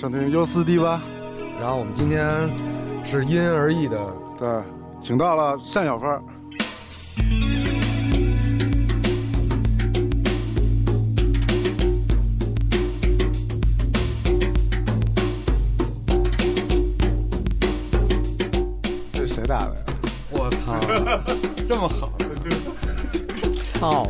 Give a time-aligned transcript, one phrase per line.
[0.00, 1.02] 欢迎收听优思迪吧。
[1.60, 2.48] 然后我们今天
[3.04, 3.98] 是因人而异的，
[4.38, 4.48] 对，
[5.00, 6.24] 请到了单小芳。
[19.12, 19.80] 这是谁打的呀？
[20.30, 20.78] 我操，
[21.66, 22.12] 这么好，
[23.60, 24.06] 操！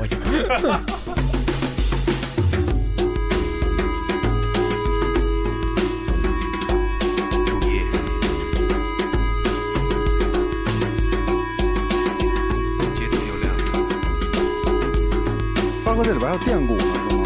[16.29, 17.25] 还有电鼓呢，是吗？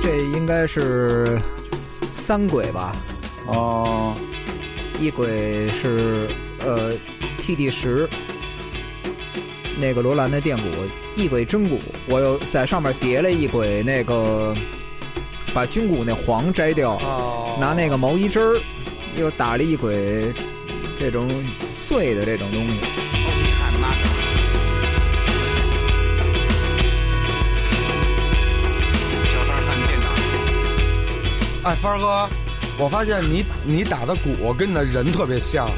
[0.00, 1.36] 这应该是
[2.12, 2.94] 三轨吧？
[3.48, 4.14] 哦，
[5.00, 6.28] 一轨是
[6.60, 6.92] 呃
[7.40, 8.08] TD 十，
[9.80, 10.64] 那个罗兰的电鼓，
[11.16, 14.54] 一轨真鼓，我又在上面叠了一轨那个，
[15.52, 18.60] 把军鼓那簧摘掉，哦拿那个毛衣针儿，
[19.16, 20.32] 又打了一轨
[21.00, 21.28] 这种
[21.72, 23.01] 碎的这种东西。
[31.64, 32.28] 哎，帆儿哥，
[32.78, 35.70] 我发现你你打的鼓跟你的人特别像，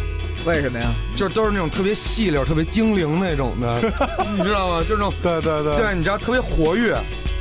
[0.46, 0.92] 为什么呀？
[1.14, 3.80] 就是都是那种特别细溜、特别精灵那种的，
[4.34, 4.80] 你知道吗？
[4.80, 6.94] 就是那种对对对，对，你知道特别活跃，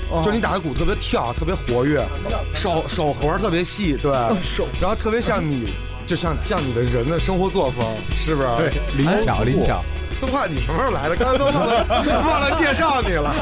[0.10, 2.06] 哦就你打的鼓特别跳，特别活跃，
[2.54, 4.12] 手手活儿特别细，对，
[4.44, 5.74] 手然后特别像你，
[6.06, 8.48] 就像像你的人的生活作风，是不是？
[8.58, 9.82] 对，灵巧灵巧。
[10.12, 11.16] 松快，你什么时候来的？
[11.16, 11.86] 刚才都忘了
[12.28, 13.34] 忘了介绍你了，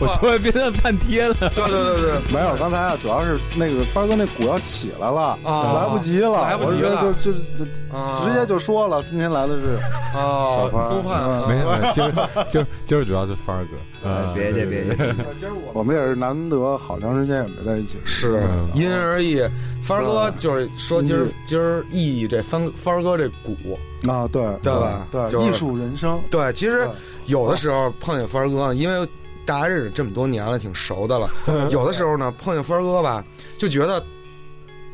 [0.00, 1.34] 我 突然变成半天了。
[1.40, 9.78] 对对对对，没有，刚才啊，主要是那个帆哥那鼓要起来了，啊来不及了，来不及了就就就啊直接就说了，今天来的是
[10.12, 13.76] 小哦范，松快，嗯没事没，今儿今儿今儿主要是帆儿哥。
[14.02, 17.98] 嗯别介别介，我们也是难得好长时间也没在一起。
[18.06, 19.42] 是嗯因人而异。
[19.82, 23.54] 帆儿哥就是说，今儿嗯今儿意义这帆帆儿哥这鼓，
[24.10, 26.88] 啊，对对吧对，艺术人生，对，其实
[27.26, 29.06] 有的时候碰见帆儿哥，因为
[29.46, 31.28] 大家认识这么多年了，挺熟的了。
[31.70, 33.24] 有的时候呢，碰见帆儿哥吧，
[33.58, 34.02] 就觉得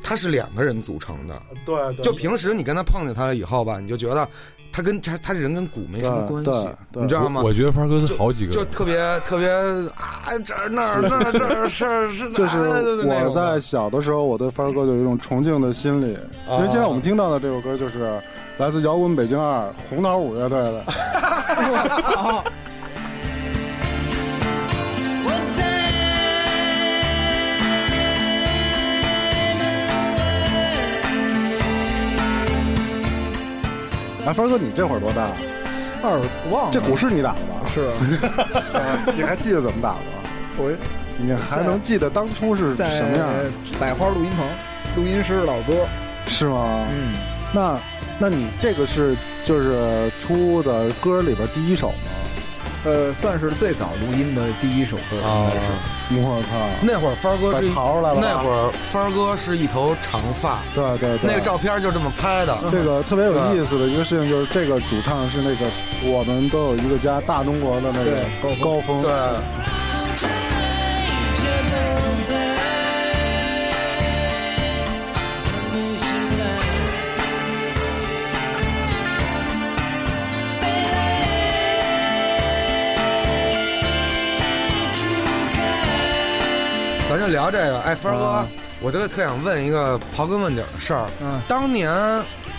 [0.02, 1.42] 他是两个人组成的。
[1.64, 4.26] 对对，就平时你跟他碰见他了以后吧，你就觉得
[4.72, 6.50] 他跟他他这人跟鼓没什么关系
[6.92, 7.42] 对，你知道吗？
[7.42, 9.48] 我觉得帆儿哥是好几个人，就特别特别
[9.94, 16.16] 啊，这儿那儿 那儿这儿是是，就是哎对对我在小的时候，我对帆儿哥就有一种崇敬的心理，
[16.48, 18.20] 因为现在我们听到的这首歌就是
[18.58, 20.84] 来自摇滚北京二红桃五乐队的。
[34.26, 35.30] 哎，凡哥，你这会儿多大？
[36.02, 36.20] 二
[36.50, 37.66] 忘了这鼓是你打的吧？
[37.72, 37.90] 是
[39.16, 40.28] 你还记得怎么打的吗？
[40.58, 40.70] 我
[41.16, 43.28] 你还能记得当初是在什么样？
[43.80, 44.46] 百花录音棚，
[44.96, 45.86] 录音师老哥，
[46.26, 46.84] 是吗？
[46.92, 47.14] 嗯，
[47.52, 47.78] 那，
[48.18, 51.94] 那你这个是就是出的歌里边第一首吗？
[52.86, 55.72] 呃，算是最早录音的第一首歌，啊应该是。
[56.22, 56.70] 我操！
[56.80, 62.56] 那会儿帆儿哥是逃出来了那会儿帆儿哥是一头长发，对对对，那个照片就这么拍的。
[62.70, 65.66] 这个特别有意思的一个事情就是，这个主唱是那个
[66.04, 69.10] 我们都有一个家大中国的那个高高峰，对，
[87.16, 87.80] 咱就聊这个。
[87.80, 88.48] 哎，峰哥啊，
[88.80, 91.06] 我就特想问一个刨根问底的事儿。
[91.22, 91.90] 嗯，当年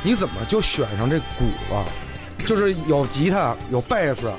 [0.02, 1.86] 你怎么就选上这鼓了？
[2.46, 4.32] 就是有吉他、有贝斯、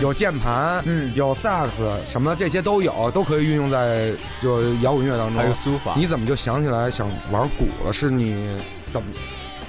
[0.00, 5.62] 有键盘、嗯有萨克斯什么的，这些都有，都可以运用在就摇滚乐当中还有中。
[5.62, 5.92] 书法。
[5.96, 7.92] 你怎么就想起来想玩鼓了？
[7.92, 8.58] 是你
[8.90, 9.08] 怎么？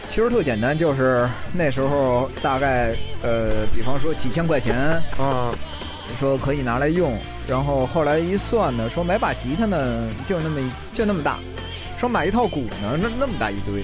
[0.09, 2.93] 其实特简单，就是那时候大概
[3.23, 5.53] 呃，比方说几千块钱，啊
[6.19, 7.17] 说可以拿来用，
[7.47, 11.37] 然后后来一算呢，说买把吉他呢就那么一就那么大，
[11.99, 13.83] 说买一套鼓呢那那么大一堆，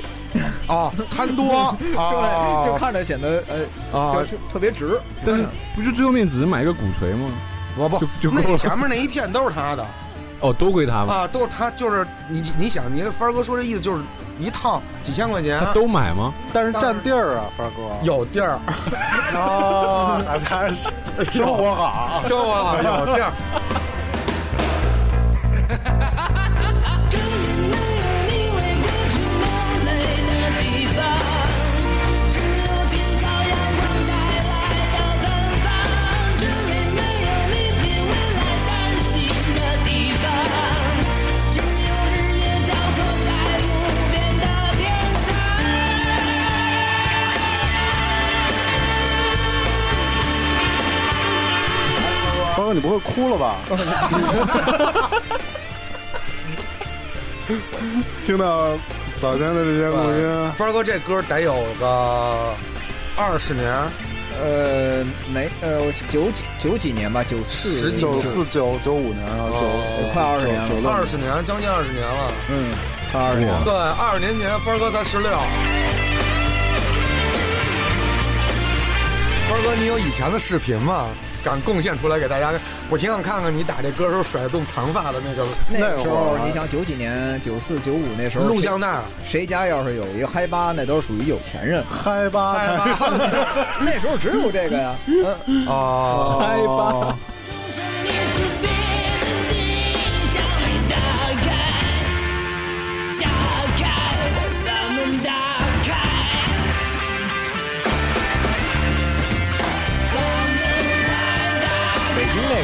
[0.68, 1.76] 啊，贪多。
[1.80, 5.00] 对，就啊看着显得呃啊就就特别值。
[5.26, 7.30] 但是不就最后面只是买一个鼓槌吗？
[7.76, 9.84] 我不就就那前面那一片都是他的
[10.44, 11.14] 哦，都归他吗？
[11.14, 14.04] 啊，都是他，就是你你想，你凡儿哥说这意思就是
[14.38, 16.34] 一套几千块钱他，都买吗？
[16.52, 17.84] 但是占地儿啊，凡儿哥。
[18.04, 18.60] 有地儿，
[19.40, 20.90] 啊， 还是
[21.32, 22.22] 生活好。
[22.28, 23.32] 生活好有地儿。
[52.74, 53.58] 你不会哭了吧？
[58.26, 58.72] 听到
[59.20, 62.56] 早前的这些录音，帆儿哥这歌得有个
[63.18, 63.70] 二十年，
[64.42, 72.32] 呃，没呃九几九几年吧，九四十几九四九九五年啊，九哦快二十年了二十年，将近二十年了。
[72.50, 72.74] 嗯，
[73.12, 73.62] 快二十年了。
[73.66, 75.32] 对，二十年前帆儿哥才十六。
[79.54, 81.10] 帆儿哥，你有以前的视频吗？
[81.44, 82.52] 敢贡献出来给大家？
[82.90, 88.88] 我挺想看看你打这歌时候甩动长发的那个那时候你想九几年、九四、九五那时候，录像带。
[89.24, 91.84] 谁谁家要是有一个嗨吧，那都是属于有钱人。
[91.88, 93.14] 嗨吧，嗨吧
[93.82, 94.96] 那时候只有这个呀。
[95.70, 97.18] 啊，嗨吧，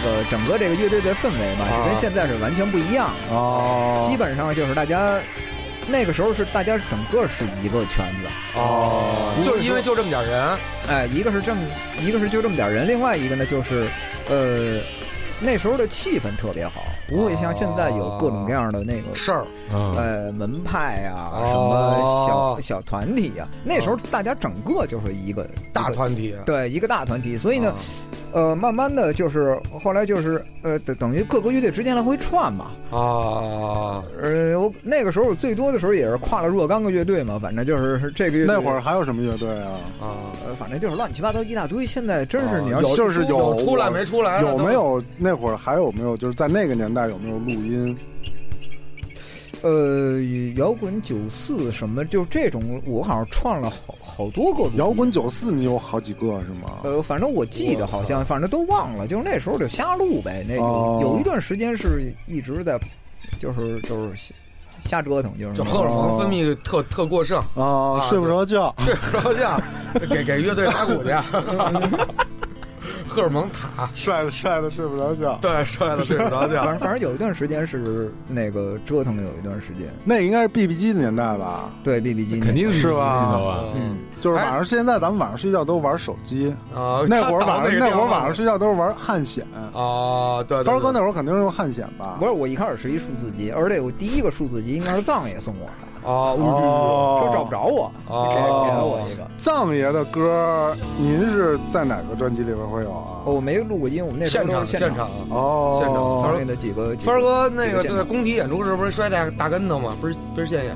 [0.09, 1.77] 个整个这个乐队的氛围嘛，啊。
[1.77, 3.11] 就跟现在是完全不一样。
[3.27, 3.35] 的。
[3.35, 5.19] 哦，基本上就是大家
[5.88, 8.29] 那个时候是大家整个是一个圈子。
[8.56, 10.57] 哦，就是因为就这么点人，
[10.88, 11.61] 哎，一个是这么，
[12.00, 13.88] 一个是就这么点人，另外一个呢就是，
[14.29, 14.81] 呃，
[15.39, 19.45] 那时候的气氛特别好，不会像现在有各种各样的那个事儿。
[19.71, 21.45] 嗯，呃门派呀、哦。
[21.47, 27.75] 什么小小团体呀、那时候大家整个就是一个大团体，对一个大团体，所以呢，啊
[28.31, 39.79] 呃，慢慢的就是后来就是呃等等于各个乐队之间来回串嘛，啊，呃，我那个时候最多的时候也是跨了若干个乐队嘛，反正就是这个乐队那会儿还有什么乐队啊？
[39.99, 40.05] 啊，
[40.45, 41.85] 呃，反正就是乱七八糟一大堆。
[41.85, 47.97] 现在真是你要有就是说有出来没出来有没有那会儿还有没有就是在那个年代有没有录音？
[49.61, 50.19] 呃
[50.56, 56.79] 摇滚九四什么，就这种我好像串了好好多个摇滚九四你有好几个是吗？
[56.83, 60.45] 呃，反正我记得好像，反正都忘了，就是那时候就瞎录呗。
[60.47, 62.79] 那个、哦有一段时间是一直在，
[63.39, 64.33] 就是就是瞎
[64.85, 68.73] 瞎折腾，就是就荷尔蒙分泌特特过剩，啊，睡不着觉。
[68.79, 69.62] 睡不着觉，
[70.09, 71.09] 给给乐队打鼓去，
[73.11, 79.88] 荷尔蒙塔，帅的帅的睡不着觉，对，帅的睡不着觉 反，正反正有一段时间是那个折腾了有一段时间。
[80.03, 81.69] 那应该是 BB 机的年代吧？
[81.83, 89.45] 对 BB 机肯定是吧嗯，就是晚上，现在咱们晚上睡觉都玩手机，啊，那会儿晚上那会儿晚上睡觉都是玩汉显。
[89.73, 92.25] 啊，对，刀哥那会儿肯定是用汉显吧不？
[92.25, 99.28] 是我一开始是一数字机，而且我第一个数字机应该是藏爷送我的，啊，哦说找不着我，哦给给了我一个。
[99.38, 103.24] 藏爷的歌，您是在哪个专辑里边会有啊？
[103.25, 105.10] 我没录过音，我们那时候现都是现场现场。
[105.30, 106.96] 哦，现场发那的几个。
[106.96, 109.96] 几帆儿哥那个在工体演出时不是摔大大跟头吗？
[110.01, 110.75] 不是不是现眼，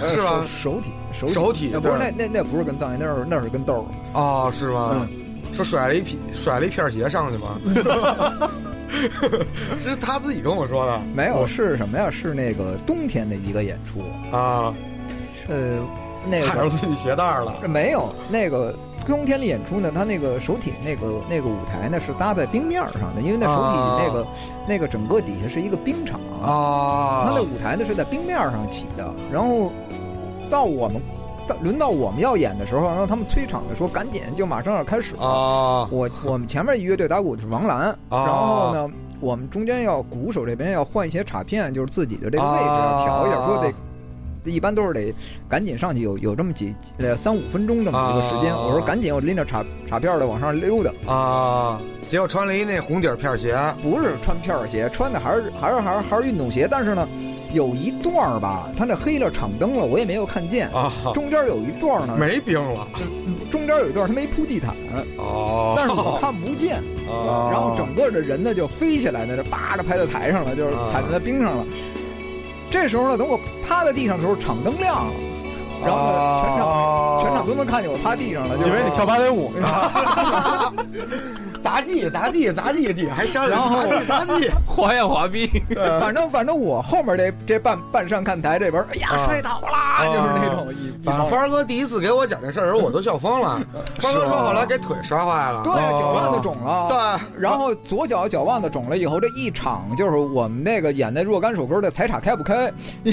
[0.00, 3.84] 呃是吧手手体手手体呃不是那那那不是跟藏爷，那是那是跟豆儿。
[4.18, 4.96] 哦，是吗？
[5.00, 5.08] 嗯
[5.54, 7.58] 说甩了一匹甩了一片鞋上去吗？
[9.78, 12.10] 是他自己跟我说的没有是什么呀？
[12.10, 14.02] 是那个冬天的一个演出，
[14.34, 14.72] 啊，
[15.48, 15.80] 呃，
[16.28, 18.74] 那个踩着自己鞋带儿了没有那个
[19.06, 24.26] 冬天的演出呢，它那个手体那个那个舞台呢是搭在冰面儿上的，因为那手体啊那个、
[24.68, 29.72] 那个整个底下是一个冰场，啊它那舞台呢是在冰面儿上起的，然后
[30.48, 31.02] 到我们
[31.46, 35.22] 到轮到我们要演的时候，然后他们催场的说赶紧就马上要开始了。
[35.22, 43.72] 啊我我们前面一乐队打鼓的是王兰，啊然后呢，我们中间要鼓手这边要换一些镲片，就是自己的这个位置要调一下，啊说得。
[44.46, 45.10] 一般都是得
[45.48, 51.80] 赶紧上去有有这么几呃三五分钟这么一个时间，啊我说赶紧我拎着镲镲片的往上溜达，啊！
[52.06, 57.08] 结果穿了一那红底儿片儿鞋不是穿片儿鞋，穿的还是还是还是还是运动鞋，但是呢，
[57.54, 62.86] 有一段儿吧，他那黑了场灯了，我也没有看见，啊，中间有一段呢，没冰了。
[63.50, 64.74] 中间有一段他没铺地毯，
[65.16, 66.76] 哦，但是我看不见，
[67.08, 67.48] 啊。
[67.52, 71.64] 然后整个的人呢就飞起来呢，这叭着拍在台上了，就是踩在那冰上了。
[72.70, 75.12] 这时候呢，等我趴在地上的时候，场灯亮了，
[75.84, 80.72] 然后呢，全场哦全场都能看见我趴地上了，就以为你跳芭蕾舞呢。
[81.64, 84.50] 杂技，杂技，杂技，底下还商量然后杂技， 杂技。
[84.66, 85.48] 花样滑冰，
[85.98, 90.68] 反正反正我后面这这半半上看台这边，哎呀啊摔倒啦，就是那种
[91.02, 93.58] 反正凡哥第一次给我讲这事儿的时候，我都笑疯了。
[93.98, 102.70] 凡哥说后来给腿摔坏了，对脚腕子肿了，对，然后左脚脚腕子肿了以后，这一场就是我们那个演那若干首歌的彩场开不开，
[103.04, 103.10] 就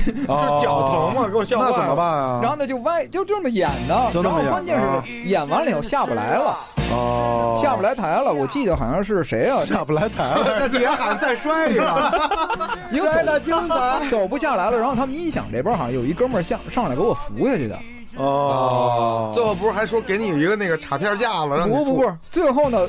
[0.62, 1.72] 脚疼嘛，给我笑坏了。
[1.72, 2.40] 那怎么办啊？
[2.42, 6.58] 然后呢就歪，就这么演的，然后关键是演完了以后下不来了，
[6.92, 8.32] 哦，下不来台了。
[8.32, 10.58] 我记得好像是谁啊，下不来台了。
[10.60, 12.30] 那底下喊再摔一个，
[12.92, 14.08] 因为摔的精彩。
[14.10, 17.78] 走不下来了，然后他们音响这边好像有一哥们儿上上来给我扶下去的，
[18.18, 22.88] 哦，最后不是还说给你一个那个卡片架子，让你不不不，最后呢。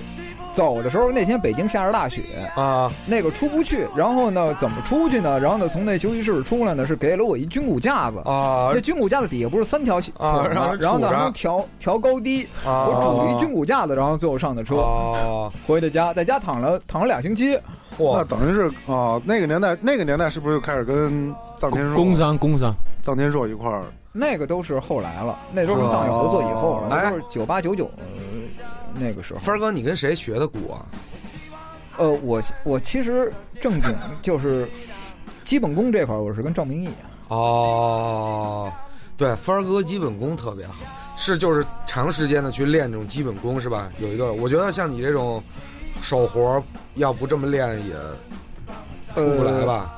[0.54, 2.20] 走的时候，那天北京下着大雪，
[2.54, 5.40] 啊那个出不去，然后呢，怎么出去呢？
[5.40, 10.26] 然后呢，从那休息室出来呢，是给了我一军鼓架子，啊那军鼓架子底下不是三条腿吗？
[10.26, 12.84] 啊然后然后呢还能调调高低，啊！
[12.86, 17.58] 我拄一军鼓架子，然后最后上的车，哦，回的家，在家躺了躺了俩星期。
[17.98, 23.84] 那，等于是啊，那个年代，那个年代是不是就开始跟臧天朔、工商工商，臧天朔一块儿？
[24.12, 27.90] 那个都是后来了，那都是跟藏友合作以后了，哎那都是九八九九
[28.94, 29.40] 那个时候。
[29.40, 30.84] 芬儿哥，你跟谁学的鼓啊？
[31.96, 34.68] 呃，我我其实正经 就是
[35.44, 36.90] 基本功这块儿，我是跟赵明义。
[37.28, 38.70] 哦，
[39.16, 40.74] 对，芬儿哥基本功特别好，
[41.16, 43.88] 是就是长时间的去练这种基本功是吧？
[43.98, 45.42] 有一个，我觉得像你这种
[46.02, 46.62] 手活，
[46.96, 47.94] 要不这么练也
[49.14, 49.90] 出不来吧？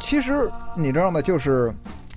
[0.00, 1.22] 其实你知道吗？
[1.22, 1.72] 就是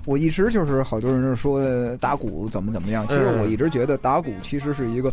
[0.05, 1.61] 我一直就是好多人说
[1.97, 3.41] 打鼓怎么怎么样，其实嗯。
[3.41, 5.11] 我一直觉得打鼓其实是一个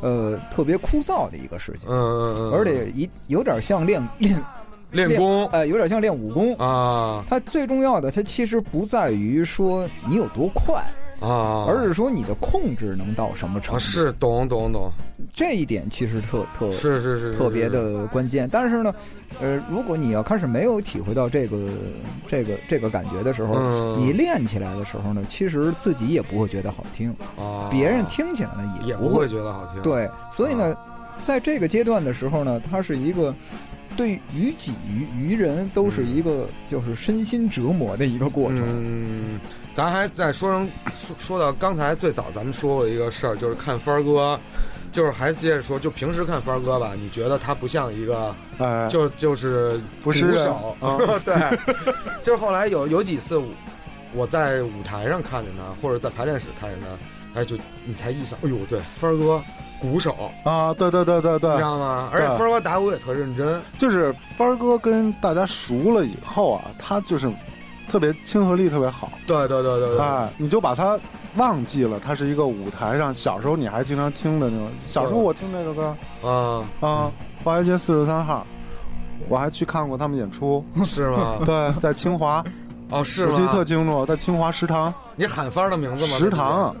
[0.00, 4.42] 呃特别枯燥的一个事情，嗯嗯嗯，而且一有点像练练
[4.90, 5.46] 练功。
[5.48, 6.54] 呃有点像练武功。
[6.56, 7.24] 啊。
[7.28, 10.82] 它最重要的，它其实不在于说你有多快，
[11.20, 13.84] 啊，而是说你的控制能到什么程啊度。
[13.84, 14.90] 是懂懂懂，
[15.34, 18.48] 这一点其实特特是是是是特别的关键。
[18.50, 18.94] 但是呢，
[19.40, 21.58] 呃，如果你要开始没有体会到这个
[22.26, 23.98] 这个这个感觉的时候，嗯。
[24.00, 29.82] 你练起来的时候呢，其实自己也不会觉得好听，啊，别人听起来呢不也不会觉得好听。
[29.82, 30.74] 对，所以呢，
[31.22, 33.34] 在这个阶段的时候呢，它是一个
[33.96, 38.62] 对于己于于人都是一个就是身心折磨的一个过程。
[38.66, 39.38] 嗯，
[39.80, 44.38] 咱还再说成说说到刚才最早咱们说过一个事儿，就是看帆儿哥，
[44.92, 51.34] 就是还接着说，就平时看帆儿哥吧，你觉得他不像一个，哎，就就是不是鼓手， 啊 对，
[52.22, 53.48] 就是后来有有几次我
[54.12, 57.56] 我在舞台上看见他，或者在排练室看见他，哎，就
[57.86, 59.42] 你才意识到，哎呦，对，帆儿哥
[59.80, 62.10] 鼓手，啊，对对对对对你知，道吗？
[62.12, 67.32] 而且对帆儿哥打鼓也特认真，就是帆儿哥跟大家熟了以后啊，他就是
[67.90, 70.96] 特别亲和力特别好，对对对对对，哎，你就把它
[71.36, 74.68] 忘记了，它是一个舞台上小时候你还经常听的那种。
[74.88, 77.10] 小时候我听这个歌嗯，啊，
[77.42, 78.46] 华严街四十三号，
[79.28, 81.38] 我还去看过他们演出，是吗？
[81.44, 82.44] 对，在清华，
[82.90, 83.32] 哦，是吗？
[83.32, 86.16] 我记得特清楚，在清华食堂，你喊帆儿的名字吗？
[86.16, 86.74] 食堂啊，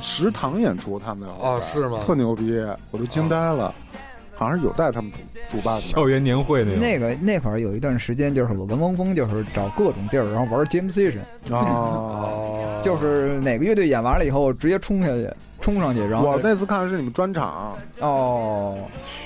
[0.00, 1.98] 食堂演出他们哦，是吗？
[2.00, 2.58] 特牛逼，
[2.90, 3.74] 我都惊呆了，
[4.34, 5.18] 好像是有带他们主
[5.56, 5.80] 主办的。
[5.80, 6.80] 校园年会那种。
[6.80, 11.20] 那个那会儿有一段时间，就是我跟汪峰就是找各种地儿，然后玩 jam session，
[11.54, 15.30] 啊，哦，就是哪个乐队演完了以后直接冲下去，
[15.64, 18.76] 冲上去，然后我那次看的是你们专场，哦，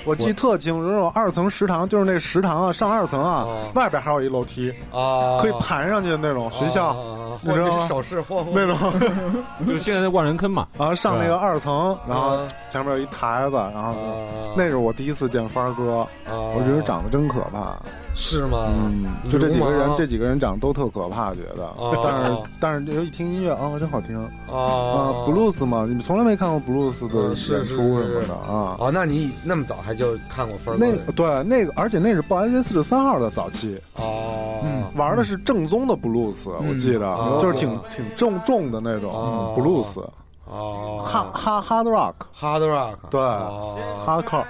[0.05, 8.79] 我记特清楚，那种二层食堂，就是那食堂啊，上二层啊哦，外边还有一楼梯，啊，可以盘上去的那种学校啊，你知道吗或者是手势或那种，
[9.67, 14.55] 就现在的万人坑嘛，然后上那个二层，然后啊前面有一台子，然后啊。
[14.57, 16.39] 那是我第一次见花哥，啊。
[16.55, 17.77] 我觉得长得真可怕，
[18.15, 18.67] 是吗？
[18.69, 24.19] 嗯，就这几个人，这几个人长得都特可怕，觉得，哦但是但是一听音乐啊，真好听。
[24.21, 28.77] 啊啊，blues 嘛，你们从来没看过 blues 的演出什么的啊。
[28.79, 34.61] 哦，那你那么早还就看过分儿那个对那个，而且那是报安街四十三号的早期，哦，
[34.97, 37.39] 玩的是正宗的 blues，我记得哦。
[37.41, 39.55] 就是挺挺重重的那种哦。
[39.57, 40.03] Blues，
[40.51, 44.45] 哦，哈哈 hard rock，hard rock，对哦 hardcore，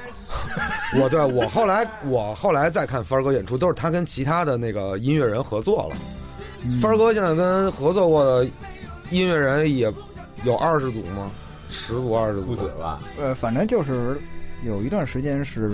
[1.00, 5.96] 我对我后来我后来再看帆儿哥演出，都是他跟其他的那个音乐人合作了。
[6.80, 8.44] 帆儿哥现在跟合作过的
[9.10, 9.92] 音乐人也
[10.44, 11.30] 有二十组吗？
[11.68, 12.68] 十组二十组不止？
[12.78, 13.00] 吧？
[13.20, 14.20] 呃，反正就是
[14.62, 15.72] 有一段时间是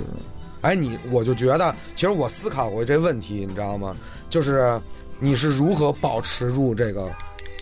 [0.63, 3.95] 哎，你我就觉得，其实我思考过这问题，你知道吗？
[4.31, 4.81] 就是
[5.19, 7.09] 你是如何保持住这个，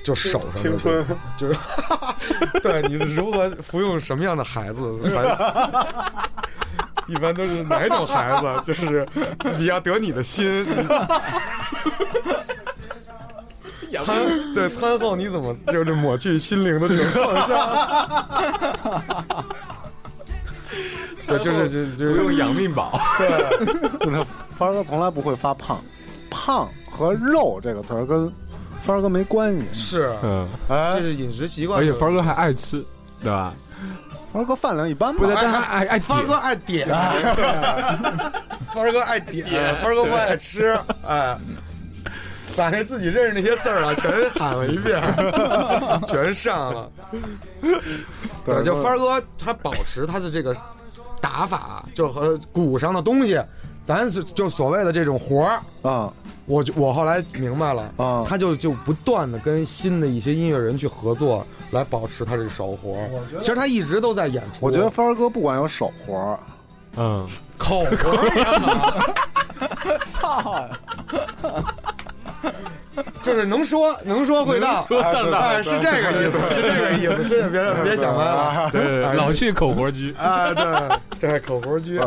[0.04, 1.04] 就手上的青春，
[1.37, 1.59] 就是
[2.62, 4.82] 对，你是如何服用什么样的孩子？
[5.14, 5.25] 反
[7.06, 8.47] 一般都是哪种孩子？
[8.64, 9.06] 就是
[9.56, 10.64] 比较得你的心。
[14.04, 18.26] 餐对餐后你怎么就是抹去心灵的这种创伤？
[21.26, 22.99] 对，就是就就不用养命宝。
[24.00, 24.25] 那
[24.56, 25.78] 帆儿哥从来不会发胖，
[26.30, 28.32] 胖和肉这个词儿跟
[28.84, 29.66] 帆儿哥没关系。
[29.72, 31.80] 是，嗯，这，是饮食习惯。
[31.80, 32.84] 而且帆儿哥还爱吃，
[33.22, 33.54] 对吧？
[34.32, 36.88] 帆儿哥饭量一般不，但爱爱帆儿哥爱点，
[38.74, 41.36] 帆儿哥爱点，帆儿哥不爱吃，哎，
[42.56, 45.02] 把那自己认识那些字儿啊，全喊了一遍，
[46.06, 46.90] 全上了。
[48.44, 50.56] 对，就帆儿哥他保持他的这个
[51.20, 53.38] 打法，就和鼓上的东西，
[53.84, 55.60] 咱是就所谓的这种活儿。
[55.82, 56.10] 啊
[56.52, 63.09] 我就我后来明白了，啊，他就就不断的跟新的一些音乐人去合作，来保持他这个手活儿。
[63.40, 64.59] 其实他一直都在演出。
[64.61, 66.38] 我觉得帆儿哥不管有手活儿，
[66.97, 67.97] 嗯，口活
[70.12, 70.68] 操！
[73.23, 78.68] 就是能说能说会道，说上道哎，是这个意思，是这个意思，是别 别想歪了。
[78.71, 80.12] 对对对，老去口活居。
[80.18, 80.52] 啊，
[81.18, 81.99] 对对，口活居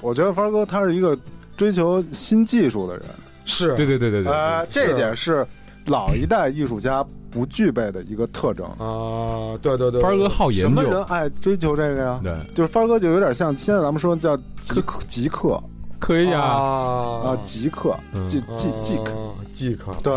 [0.00, 1.18] 我觉得帆儿哥他是一个
[1.56, 3.04] 追求新技术的人，
[3.48, 3.74] 是。
[3.74, 5.44] 对对对对对呃，这一点是
[5.86, 8.64] 老一代艺术家不具备的一个特征。
[8.78, 12.20] 啊，对对对，帆儿哥好什研究，么人爱追求这个呀？
[12.22, 15.60] 对，就是帆儿哥就有点像现在咱们说叫极客极客
[15.98, 16.40] 可以，啊。
[17.24, 18.28] 啊，极客嗯。
[18.28, 19.12] 极极极客，
[19.52, 19.74] 极
[20.04, 20.12] 对，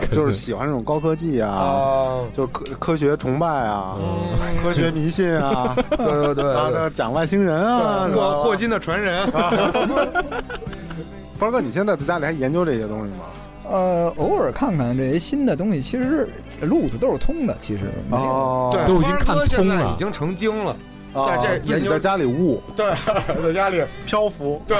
[0.00, 4.28] 客就是喜欢这种高科技啊，啊，就是科科学崇拜啊，嗯。
[4.62, 9.24] 科学迷信啊， 对对对讲外星人啊，霍霍金的传人，
[11.38, 13.24] 帆儿哥，你现在在家里还研究这些东西吗？
[13.70, 16.28] 呃，偶尔看看这些新的东西，其实
[16.62, 17.56] 路子都是通的。
[17.60, 20.74] 其实没有哦对，都已经看通了已经成精了，
[21.12, 22.92] 啊在这研究自己在家里悟对，
[23.44, 24.76] 在家里漂浮对，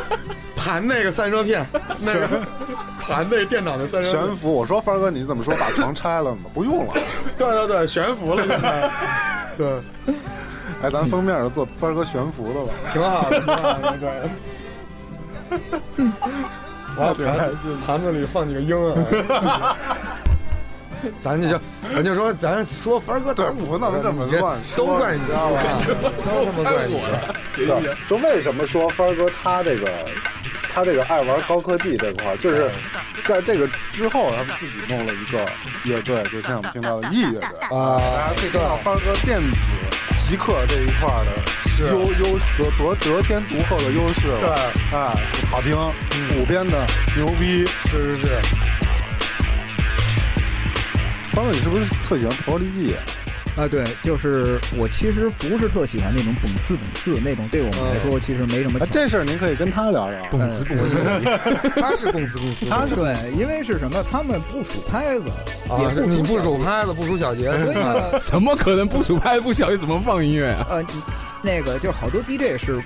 [0.54, 1.64] 盘那个散热片，
[2.04, 2.28] 那个
[3.00, 4.52] 盘那电脑的散热悬浮。
[4.52, 6.40] 我说帆儿哥，你怎么说把床拆了呢？
[6.52, 6.92] 不用了。
[7.38, 8.90] 对对对，悬浮了，现在，
[9.56, 9.80] 对，
[10.82, 12.72] 哎，咱封面就做帆哥悬浮的吧。
[12.92, 14.10] 挺好的，挺好的，对。
[16.98, 17.50] 我盘
[17.86, 19.76] 盘子里放几个鹰啊！
[21.20, 21.60] 咱就
[21.94, 25.62] 咱就说，咱说凡儿哥对不能这么乱说都怪你，知道吧
[26.24, 27.00] 都他妈怪你。
[28.08, 30.06] 说为什么说帆儿哥他这个
[30.72, 32.70] 他这个爱玩高科技这块儿，就是
[33.24, 35.46] 在这个之后，他们自己弄了一个
[35.84, 39.50] 乐队，就像我们听到的 E 乐队啊大家可以看到帆儿哥电子
[40.16, 41.30] 极客这一块儿的
[41.84, 44.28] 优优得得得天独厚的优势。
[44.28, 44.48] 对，
[44.92, 45.76] 哎，好听，
[46.40, 46.86] 五编的
[47.16, 47.66] 牛逼。
[47.90, 48.32] 是是是，
[51.32, 52.94] 帆哥，你是不是特喜欢陀力记？
[53.56, 58.86] 啊，对，就是我其实不是特喜欢那种讽刺讽刺那种，对我们来说其实没什么哎，。
[58.92, 60.22] 这事儿您可以跟他聊聊。
[60.30, 60.98] 蹦滋蹦滋，
[61.80, 64.04] 他是公司公司，他是对，因为是什么？
[64.10, 65.24] 他们不数拍子，
[65.78, 70.66] 也啊，你不数数拍子，不数小节，所以呢， 怎么可能不数拍不晓得怎么放音乐啊？
[70.68, 70.84] 呃，
[71.46, 72.82] 那个就好多 DJ 是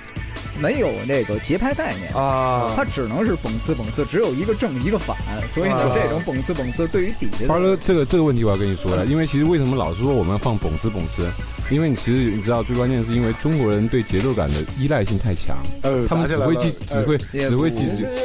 [0.59, 2.13] 没有那个节拍概念。
[2.13, 5.17] 啊，他只能是蹦刺蹦刺，只有一个正一个反，
[5.49, 11.27] 所以呢，啊这种蹦刺蹦刺对于底下花哥，的这个这个问题我要跟你说了，因为其实为什么老是说我们要放蹦滋蹦滋？
[11.71, 17.77] 因为你其实你知道，最关键是因为中国人对节奏感的依赖性太强，呃，他们只会记，只会也只会记，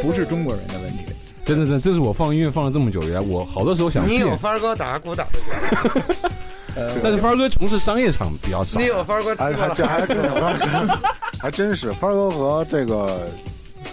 [0.02, 0.98] 不是中国人的问题。
[1.44, 6.02] 真的真的，这是我放音乐放了这么久以来，我好多时候想你有变，帆儿哥打鼓打的响，
[7.02, 8.78] 但是帆儿哥从事商业场比较少。
[8.78, 8.86] 你。
[8.86, 9.68] 有帆儿哥吃哎，过了。
[9.68, 10.16] 还这还真
[11.38, 11.90] 还真是。
[11.92, 13.28] 帆儿哥和这个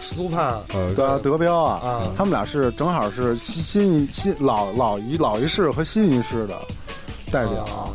[0.02, 6.60] 苏盼呃，德德彪啊啊，他们俩是正好是新新一新老老一老一世和新一世的
[7.32, 7.64] 代表。
[7.64, 7.90] 啊。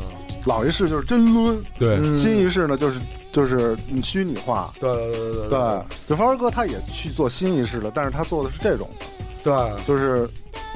[0.46, 2.16] 老一世就是真抡，对，嗯。
[2.16, 4.70] 新一世呢就是就是虚拟化。
[4.80, 8.88] 对对对对对，就帆儿哥他也去做新一世的，但是他做的是这种，
[9.42, 9.54] 对。
[9.84, 10.28] 就是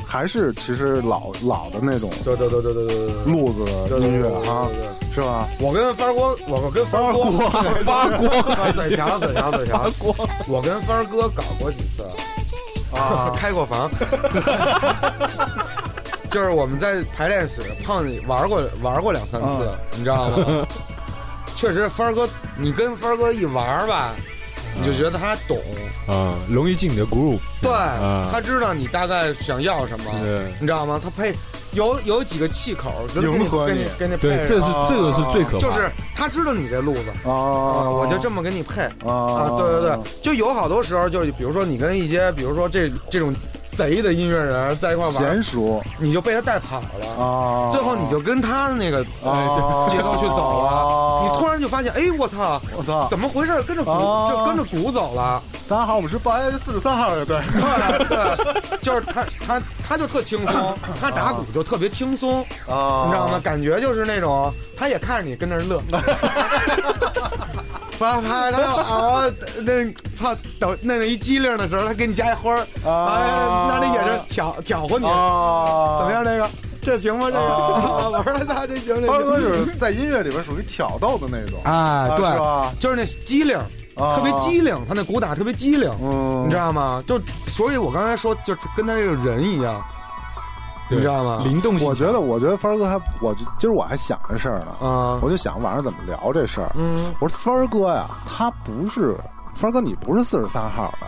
[0.07, 3.25] 还是其实老老的那种对对对对对对对。
[3.33, 3.65] 路子
[4.01, 4.67] 音乐哈
[5.13, 5.47] 是吧？
[5.61, 7.25] 我跟帆哥我跟帆哥
[7.85, 8.31] 发光。
[8.57, 9.91] 啊嘴瓢嘴瓢嘴瓢
[10.49, 12.03] 我跟帆哥搞过几次。
[12.97, 13.33] 啊。
[13.37, 13.91] 开过房。
[16.31, 20.67] 就是我们在排练室碰见玩过玩过两三次你知道吗？
[21.57, 22.27] 确实帆哥
[22.59, 24.15] 你跟帆哥一玩吧
[24.77, 25.59] 你就觉得他懂，
[26.07, 31.01] 啊，容易进你的 group，对啊他知道你大概想要什么，对你知道吗？
[31.03, 31.35] 他配
[31.73, 38.83] 有有几个气口，跟迎合你给你跟你对，配这是上这个是最可怕，就是他知道你这路子啊，啊，我就这么给你配。
[39.07, 43.35] 啊啊，对对对，就有好多时候，就是比如说你跟一些，比如说这这种
[43.77, 45.83] 贼的音乐人在一块玩，娴熟。
[45.99, 53.63] 你就被他带跑了，啊，最后你就跟他的那个啊节奏去走了，啊你突然就发现，哎，我操，我操，怎么回事？
[53.63, 57.41] 跟着鼓啊就跟着鼓走了，大家好，我们是八 A 四十三号乐队。
[57.55, 60.55] 对 对，就是他他他就特轻松，
[61.01, 63.41] 他打鼓就特别轻松，啊你知道吗？？
[63.43, 65.81] 感觉就是那种，他也看着你跟那儿乐，
[68.03, 69.25] 完了拍他要 啊，
[69.63, 69.85] 那
[70.15, 76.13] 操，等那个一机灵的时候，他给你加一花儿啊，拿那眼神挑挑和你，啊，怎么？
[76.13, 76.25] 样？
[76.25, 76.51] 这个
[76.83, 77.27] 这行吗？
[77.27, 79.67] 这个啊完了， 他这行这哥行。
[79.67, 83.57] 是 在音乐里边属于挑逗的那种，哎，对吧，就是那机灵，
[83.95, 87.03] 啊特别机灵，他那鼓打特别机灵，嗯，你知道吗？
[87.07, 89.81] 就所以，我刚才说，就跟他这个人一样，
[90.95, 91.43] 你知道吗？
[91.45, 95.19] 灵动性我觉得，我觉得帆儿哥还，我就今儿我还想这事儿呢，啊。
[95.23, 96.71] 我就想晚上怎么聊这事儿。
[96.75, 97.13] 嗯。
[97.21, 99.17] 我说帆儿哥呀，他不是
[99.55, 101.07] 帆儿哥，你不是四十三号的，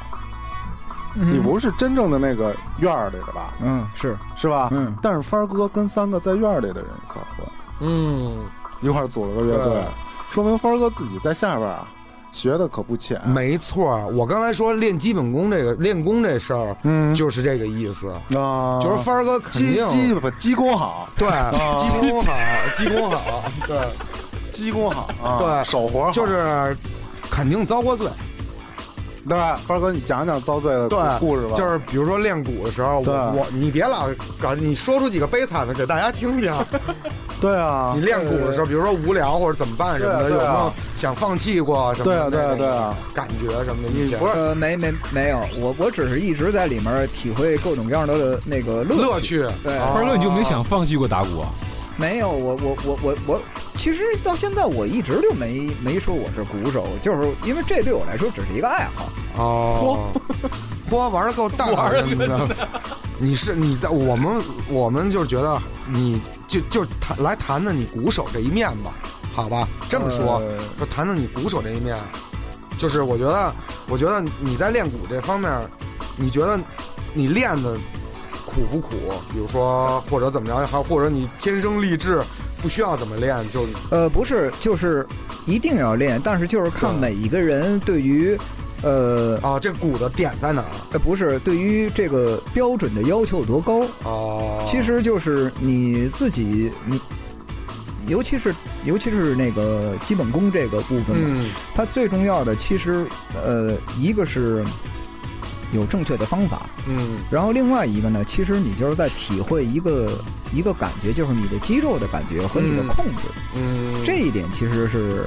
[1.20, 3.52] 你不是真正的那个院儿里的吧？
[3.62, 4.16] 嗯是。
[4.36, 4.68] 是吧？
[4.72, 4.94] 嗯。
[5.02, 7.46] 但是帆儿哥跟三个在院儿里的人一块儿混，
[7.80, 8.44] 嗯，
[8.80, 9.84] 一块儿组了个乐队，
[10.30, 11.86] 说明帆儿哥自己在下边啊
[12.34, 13.20] 学的可不浅。
[13.26, 14.04] 没错。
[14.08, 18.10] 我刚才说练基本功这个练功这事儿，嗯就是这个意思。
[18.36, 21.28] 啊，就是帆儿哥肯基定基本基功好，对
[21.78, 22.32] 基功好，
[22.74, 23.78] 基功好， 对，
[24.50, 26.76] 基功好啊，对手活就是
[27.30, 28.08] 肯定遭过罪。
[29.28, 31.54] 对，花儿哥，你讲讲遭罪的故事吧。
[31.54, 34.08] 就是比如说练鼓的时候，我我你别老
[34.38, 36.52] 搞，你说出几个悲惨的给大家听听。
[37.40, 43.88] 对啊，你练鼓的时候，比如说无聊或者怎么办什么的，有没有想放弃过什么的对啊对啊对啊感觉什么的？
[43.90, 49.40] 以前不是呃没没没有，我我只是一直在里面体会各种各样的那个乐趣。
[49.40, 51.48] 趣，对啊帆儿哥，你就没想放弃过打鼓啊？
[51.96, 53.42] 没有，我我我我我，
[53.76, 59.08] 其实到现在我一直就没没说我是鼓手，就是因为这对我来说只是一个爱好。
[59.36, 60.12] 哦，
[60.90, 62.48] 嚯，玩的够大的， 你知道吗？
[63.18, 68.92] 你是你在我们我们就是觉得你就就谈来谈谈你鼓手这一面吧，
[69.32, 69.68] 好吧？
[69.88, 71.96] 这么说，呃就谈谈你鼓手这一面，
[72.76, 73.52] 就是我觉得，
[73.88, 75.50] 我觉得你在练鼓这方面，
[76.16, 76.58] 你觉得
[77.12, 77.78] 你练的
[78.54, 78.94] 苦不苦？
[79.32, 82.22] 比如说或者怎么着，还或者你天生丽质，
[82.62, 85.06] 不需要怎么练就呃，不是，就是
[85.46, 88.38] 一定要练，但是就是看每一个人对于，
[88.82, 90.70] 呃啊，这鼓的点在哪儿？
[90.92, 93.82] 呃，不是对于这个标准的要求有多高。
[94.04, 97.00] 哦，其实就是你自己，你
[98.06, 104.64] 尤其是尤其是那个基本功这个部分嘛，嗯它最重要的其实呃，一个是
[105.74, 110.12] 有正确的方法，嗯然后另外一个呢，其实你就是在体会一个
[110.54, 113.22] 一个感觉，就是你的肌肉的感觉和你的嗯控制。
[113.56, 115.24] 嗯，这一点其实是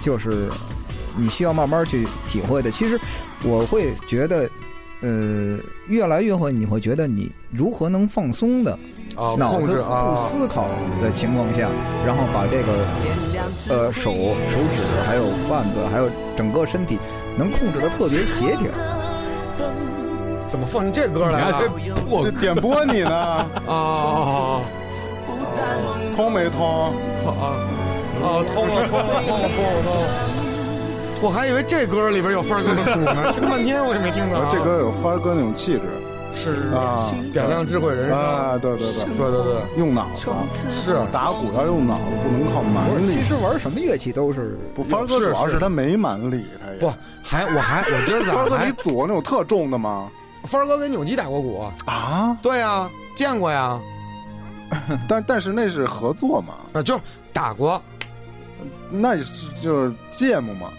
[0.00, 0.48] 就是
[1.16, 2.70] 你需要慢慢去体会的。
[2.70, 2.98] 其实
[3.42, 4.48] 我会觉得，
[5.00, 5.58] 呃，
[5.88, 8.78] 越来越会你会觉得你如何能放松的
[9.16, 10.68] 啊脑子不思考
[11.02, 11.68] 的情况下，
[12.06, 12.86] 然后把这个
[13.68, 14.12] 呃手
[14.48, 16.98] 手指还有腕子还有整个身体
[17.36, 18.68] 能控制的特别协调。
[20.48, 21.62] 怎么放进这歌来了？
[22.22, 24.60] 这 点播你呢，啊
[26.16, 26.92] 通没通？
[27.24, 27.54] 啊
[28.22, 28.42] 啊！
[28.52, 30.08] 通了，通了，通了，通了，通了！
[31.20, 34.44] 我还以为这歌里边有范儿哥的鼓呢，听半天我也没听到。
[34.50, 35.82] 这歌有帆儿哥那种气质
[36.34, 38.18] 是啊，点亮智慧人生。
[38.18, 40.30] 啊，对对对，对对对，用脑子，
[40.72, 43.22] 是打鼓要用脑子，不能靠蛮力，其。
[43.22, 50.10] 实玩什么乐器都是不，帆儿哥主要是是他没蛮力，他也不还我还我今儿早帆儿哥，上还你组过那种特重的吗？
[50.48, 51.70] 范儿哥跟纽基打过鼓。
[51.86, 53.78] 啊，对呀，见过呀，
[55.08, 57.00] 但但是那是合作嘛，啊就是
[57.32, 57.80] 打过，
[58.90, 60.70] 那是就是芥末嘛，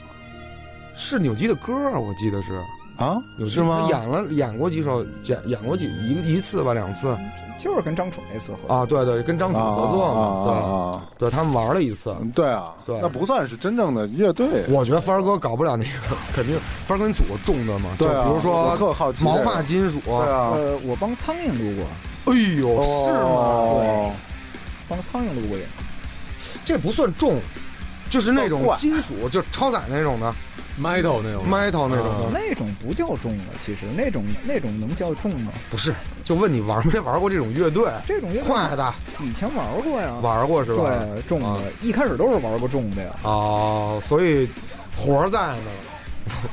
[0.96, 2.60] 是纽基的歌儿，我记得是。
[2.98, 3.16] 啊，
[3.48, 3.88] 是吗？
[3.90, 7.18] 演了演过几首，演演过几一一次吧，两次
[7.60, 8.74] 就是跟张楚那次合作。
[8.76, 12.10] 啊，对对，跟张楚合作嘛，啊对，对他们玩了一次。
[12.10, 14.64] 啊对啊，对那不算是真正的乐队。
[14.70, 23.84] 我觉得帆儿哥搞不了那个，肯定帆儿哥你组过重的嘛，对啊，比如说我特好奇这毛发金属，对啊，呃，我帮苍蝇录过，哎呦，是吗？
[23.84, 24.12] 对
[24.88, 25.64] 帮苍蝇录过也。
[26.66, 27.40] 这不算重，
[28.10, 30.34] 就是那种金属，就超载那种的
[30.82, 35.52] metal 那种 metal 那种，那种不叫重了，其实那种那种能叫重吗？
[35.70, 35.94] 不是。
[36.24, 37.92] 就问你玩没玩过这种乐队？
[38.08, 40.84] 这种乐队快的以前玩过呀，玩过是吧？
[40.84, 43.12] 对重的啊，一开始都是玩过重的呀。
[43.24, 44.48] 哦，所以
[44.96, 45.72] 活在呢，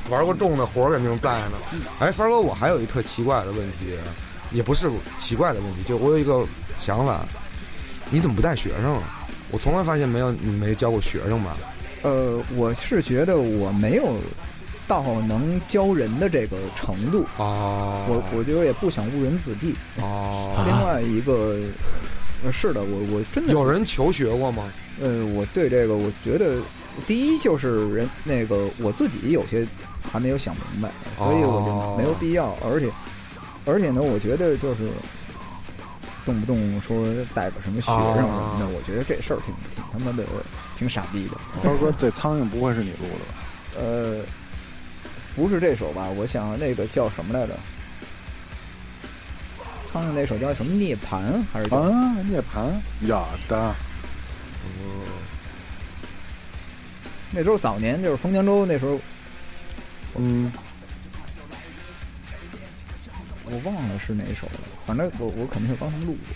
[0.09, 1.57] 玩过重的活肯定在呢。
[1.99, 3.95] 哎，凡哥，我还有一特奇怪的问题，
[4.51, 6.43] 也不是奇怪的问题，就我有一个
[6.79, 7.23] 想法，
[8.09, 9.27] 你怎么不带学生啊？
[9.51, 11.55] 我从来发现没有你没教过学生吧？
[12.07, 14.15] 呃，我是觉得我没有
[14.87, 19.75] 到能教人的这个程度，哦，我我觉得也不想误人子弟。
[20.01, 21.57] 哦，另外一个，
[22.45, 24.63] 呃是的，我我真的有人求学过吗？
[25.01, 26.55] 呃，我对这个，我觉得
[27.05, 29.67] 第一就是人那个我自己有些
[30.09, 32.55] 还没有想明白，所以我哦就没有必要。
[32.63, 32.89] 而且
[33.65, 34.87] 而且呢，我觉得就是
[36.27, 40.25] 动不动说带个什么学生什么的，哦我觉得这事儿挺挺他妈的
[40.77, 41.37] 挺傻逼的。
[41.63, 43.33] 涛哥，这苍蝇不会是你录的吧？
[43.77, 44.19] 呃，
[45.37, 46.09] 不是这首吧？
[46.09, 47.57] 我想那个叫什么来着？
[49.89, 50.73] 苍蝇那首叫什么？
[50.73, 51.77] 涅槃还是叫？
[51.77, 53.73] 啊，涅槃有的，
[57.31, 58.99] 那时候早年就是封江州那时候，
[60.17, 60.51] 嗯，
[63.45, 64.76] 我忘了是哪首了。
[64.87, 66.33] 反正我我肯定是帮他们录的。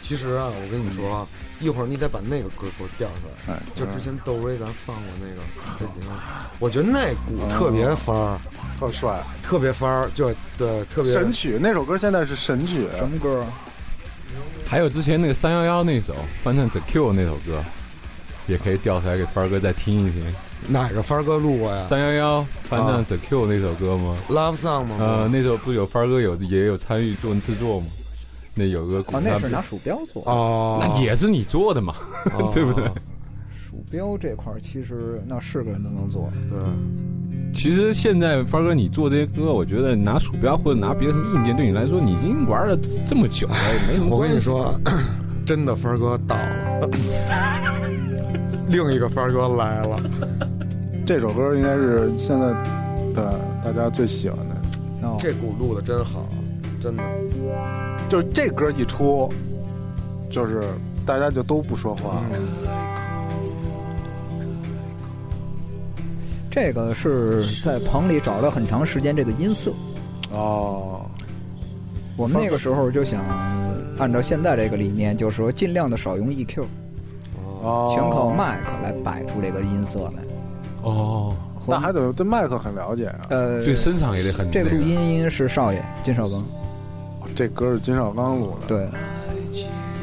[0.00, 1.26] 其实啊，我跟你说啊，
[1.58, 3.52] 一会儿你得把那个歌给我调出来。
[3.52, 5.92] 哎，就之前窦唯咱放过那个
[6.60, 8.38] 我觉得那鼓特别翻儿，
[8.78, 13.44] 特帅，特别翻儿，就对，特别神曲那首歌现在是神曲，什么歌？
[14.64, 17.60] 还有之前那个三幺幺那首翻唱 The Q 那首歌，
[18.46, 20.34] 也可以调出来给帆儿哥再听一听。
[20.66, 24.96] 哪个帆儿哥录过呀三幺幺翻唱啊 The Q 那首歌吗？？Love Song 吗？
[24.98, 27.86] 呃，那首不是有帆儿哥有也有参与做制作吗？
[28.54, 30.30] 那有个鼓啊，那是拿鼠标做的。
[30.30, 31.94] 哦，那也是你做的嘛，
[32.38, 32.84] 哦 对不对？
[33.52, 36.28] 鼠标这块儿其实那是个人都能做。
[36.50, 36.58] 对，
[37.54, 44.20] 其实现在帆儿哥你做这些歌，我觉得拿鼠标或者拿别的什么硬件，对你来说，你已经玩了这么久了，也没什么我。
[44.22, 44.74] 跟你说，
[45.46, 46.88] 真的帆儿哥到了，
[48.68, 49.98] 另一个帆儿哥来了。
[51.06, 52.46] 这首歌应该是现在
[53.14, 54.54] 的大家最喜欢的。
[55.08, 56.26] 哦，这鼓录的真好，
[56.82, 57.02] 真的。
[58.08, 59.28] 就是这歌一出，
[60.30, 60.60] 就是
[61.06, 62.38] 大家就都不说话了。
[66.50, 69.72] 这个是在棚里找了很长时间这个音色。
[70.30, 71.06] 哦，
[72.16, 73.24] 我们那个时候就想
[73.98, 76.64] 按照现在这个理念，就是说尽量的少用 EQ，
[77.62, 80.22] 哦，全靠麦克来摆出这个音色来。
[80.82, 83.26] 哦，和那还得对麦克很了解啊。
[83.30, 86.44] 呃，对声场也得很这个录音音是少爷金少刚，
[87.34, 88.66] 这歌是金少刚录的。
[88.68, 88.86] 对。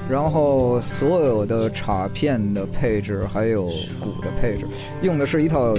[0.08, 3.64] 然后所有的插片的配置，还有
[4.00, 4.68] 鼓的配置，
[5.02, 5.76] 用的是一套，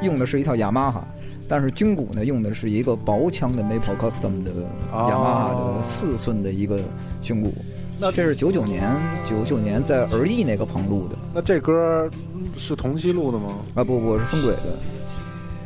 [0.00, 1.04] 用的是一套雅马哈，
[1.46, 4.52] 但是军鼓呢用的是一个薄腔的 Maple Custom 的
[4.92, 6.80] 雅马哈的四寸的一个
[7.20, 7.52] 军鼓。
[8.00, 12.08] 那这是九九年，九九年在儿艺那个棚录的那这歌
[12.56, 13.56] 是同期录的吗？
[13.74, 14.78] 啊，不，我是分轨的。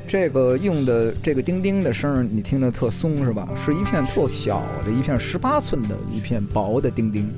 [0.09, 3.47] 这个用的这个钉钉的声儿，你听着特松是吧？
[3.63, 7.31] 是一片特小的一片十八寸的一片薄的钉钉。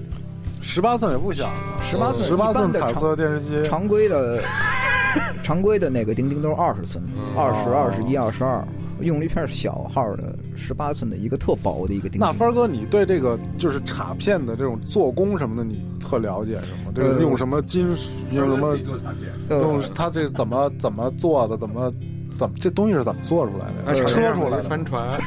[0.63, 1.51] 十八寸也不小，
[1.83, 3.63] 十八寸十八寸彩色电视机。
[3.65, 4.41] 常规的
[5.43, 7.03] 常规的那个钉钉都是二十寸，
[7.37, 8.65] 二十二十一、二十二，
[9.01, 12.21] 用了一片小号的十八寸的一个特薄的一个钉钉。
[12.21, 16.93] 那帆哥，你对这个就是镲片的这种做工什么的，你特了解是吗？
[16.95, 18.77] 这个呃用什么金属，用什么
[19.51, 21.93] 用呃，它这怎么怎么做的，怎么
[22.31, 23.75] 怎么这东西是怎么做出来的？
[23.87, 25.21] 哎车出来的，帆船，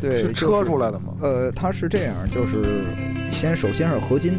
[0.00, 1.14] 对，是车出来的吗？
[1.20, 2.84] 呃，它是这样，就是
[3.30, 4.34] 先首先是合金，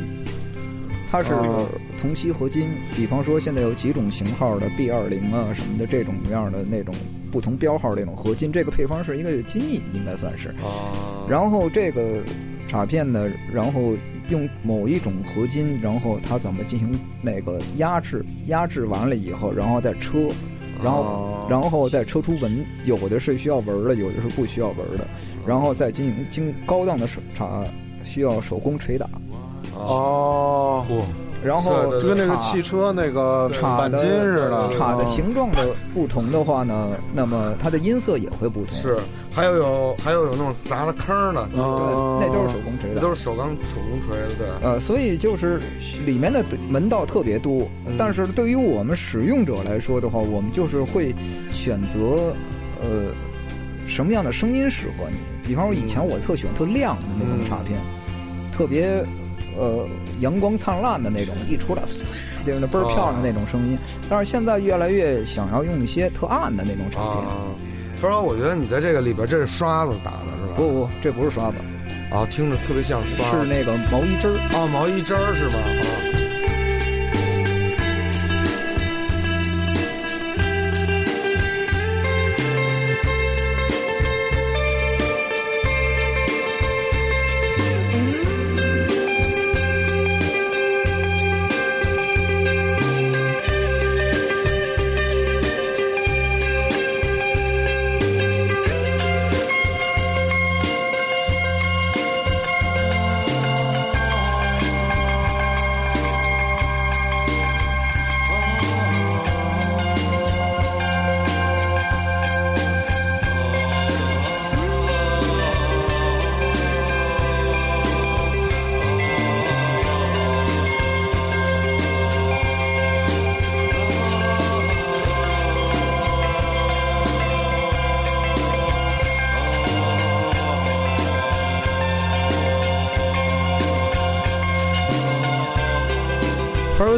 [1.10, 1.68] 它是哦
[2.02, 2.70] 同期合金。
[2.96, 6.94] 比方说，现在有几种型号的 B 二零啊什么的这种样的那种
[7.36, 10.48] 不同标号这种合金，这个配方是一个机密，应该算是。
[10.64, 12.24] 啊，然后这个
[12.70, 13.94] 卡片呢，然后
[14.30, 18.24] 用某一种合金，然后它怎么进行那个压制？
[18.48, 20.30] 压制完了以后，然后再车，
[20.82, 21.48] 然后、哦。
[21.50, 25.06] 然后再车出纹，有的是需要纹儿的，有的是不需要纹儿的，
[25.46, 27.66] 然后再进行经高档的手茶
[28.06, 29.10] 需要手工捶打，
[29.74, 30.86] 哦，
[31.46, 38.74] 然后就跟那个汽车那个钣镲的金似的，镲的哦形状的不同的话呢，那么它的音色也会不同。
[38.76, 38.98] 是，
[39.32, 41.60] 还有有还有有那种砸了坑的，对，
[42.20, 43.00] 那都是手工锤的。
[43.00, 44.48] 都是手钢手工锤的，对。
[44.64, 45.62] 呃，所以就是
[46.06, 51.14] 里面的门道特别多，嗯但是对于我们使用者来说的话，我们就是会
[51.54, 52.34] 选择
[52.82, 53.14] 呃
[53.88, 55.18] 什么样的声音适合你。
[55.48, 57.80] 比方说以前我特喜欢特亮的那种嗯插片，
[58.52, 59.06] 特别
[59.58, 59.88] 呃
[60.20, 61.82] 阳光灿烂的那种，一出来
[62.46, 63.78] 对那倍儿漂亮那种声音。
[64.10, 67.12] 但是现在越来越想要用一些特暗的那种产品。
[67.12, 67.48] 啊，
[68.00, 70.54] 不然我觉得你在这个里边这是刷子打的是吧？
[70.56, 71.56] 不不，这不是刷子，
[72.12, 74.38] 啊，听着特别像刷是那个毛衣针儿。
[74.56, 75.58] 啊毛衣针儿是吧？
[75.58, 75.88] 啊，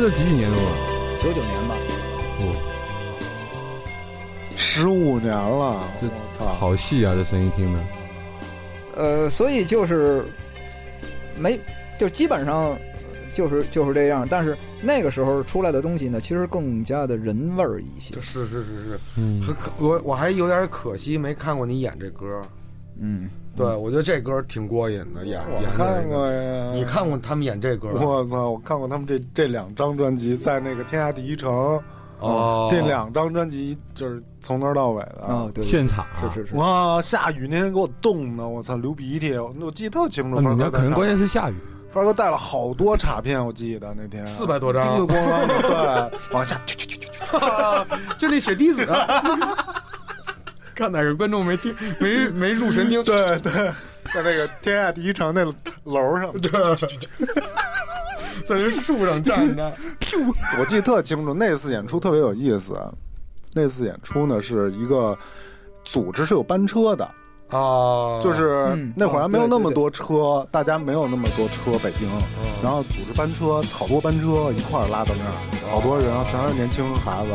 [0.09, 0.63] 这几几年的嘛？
[1.21, 1.75] 九九年吧。
[4.55, 6.45] 十五年了，这我操！
[6.45, 7.79] 好细啊，这声音听的。
[8.95, 10.23] 呃，所以就是
[11.35, 11.59] 没，
[11.99, 12.77] 就基本上
[13.35, 14.25] 就是就是这样。
[14.29, 18.15] 但是那个时候出来的东西呢，其实更加的人味儿一些。
[18.21, 22.41] 是是是是，嗯很可我我还有点可惜没看过你演这歌。
[22.97, 26.15] 嗯，对，我觉得这歌挺过瘾的，演我演的看这个。
[26.15, 28.01] 过呀，你看过他们演这歌吗？
[28.01, 28.49] 我操！
[28.51, 31.81] 我看过他们这这两张专辑，在那个天下第一城，
[32.19, 40.37] 哦，这两张专辑就是从头到尾的啊，对，现场啊是是是，哇，下雨那天给我冻的，我操，流鼻涕，我我记得特清楚。
[40.37, 41.55] 啊你那可能关键是下雨。
[41.89, 47.15] 范哥带了好多卡片，我记得那天四百多张叮咣咣的，对，往下去去去去去，
[48.19, 48.85] 就那雪滴子。
[50.77, 53.03] 看哪个观众没听没没入神听？
[53.03, 53.51] 对对，
[54.13, 55.43] 在那个天下第一城那
[55.85, 56.51] 楼上，对，
[58.45, 59.73] 在那树上站着。
[60.59, 62.79] 我记得特清楚，那次演出特别有意思。
[63.55, 65.17] 那次演出呢，是一个
[65.83, 67.03] 组织是有班车的，
[67.49, 68.93] 啊，就是嗯。
[68.95, 72.07] 那会儿还没有那么多车，大家没有那么多车，北京，
[72.61, 77.31] 然后组织班车，好多班车一块儿拉到那儿，好多人，全是年轻孩子，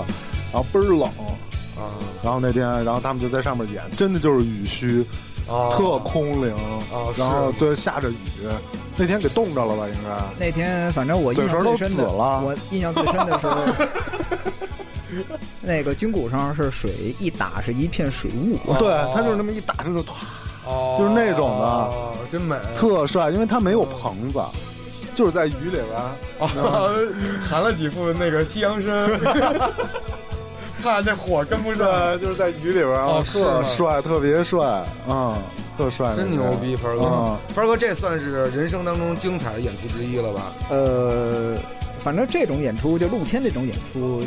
[0.53, 1.35] 然后倍儿冷，啊
[2.23, 5.05] 然后那天，然后他们就在上面演，真的就是雨虚，
[5.49, 6.55] 啊，特空灵，
[6.93, 8.17] 啊然后对下着雨，
[8.97, 9.87] 那天给冻着了吧？
[9.89, 13.57] 应该那天反正我印象最深的，我印象最深的时候
[15.61, 20.13] 那个军鼓上是水一打是一片水雾，对他就是那么一打，就是唰，
[20.65, 22.57] 哦就是那种的哦真美。
[22.75, 24.41] 特帅，因为他没有棚子，
[25.15, 25.79] 就是在雨里
[26.39, 26.49] 边，
[27.43, 29.11] 含了几副那个西洋参，
[30.83, 31.87] 怕那火跟不上。
[32.21, 35.37] 就是在雨里边，啊特帅，特别帅，嗯，
[35.79, 37.39] 特帅，真牛逼，凡哥嗯！
[37.55, 40.53] 凡哥，这算是人生当中精彩的演出之一了吧？
[40.69, 41.57] 呃，
[42.03, 44.23] 反正这种演出就露天那种演出。